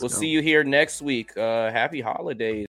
We'll 0.00 0.08
see 0.08 0.28
you 0.28 0.42
here 0.42 0.64
next 0.64 1.02
week. 1.02 1.36
Uh, 1.36 1.70
happy 1.70 2.00
holidays. 2.00 2.62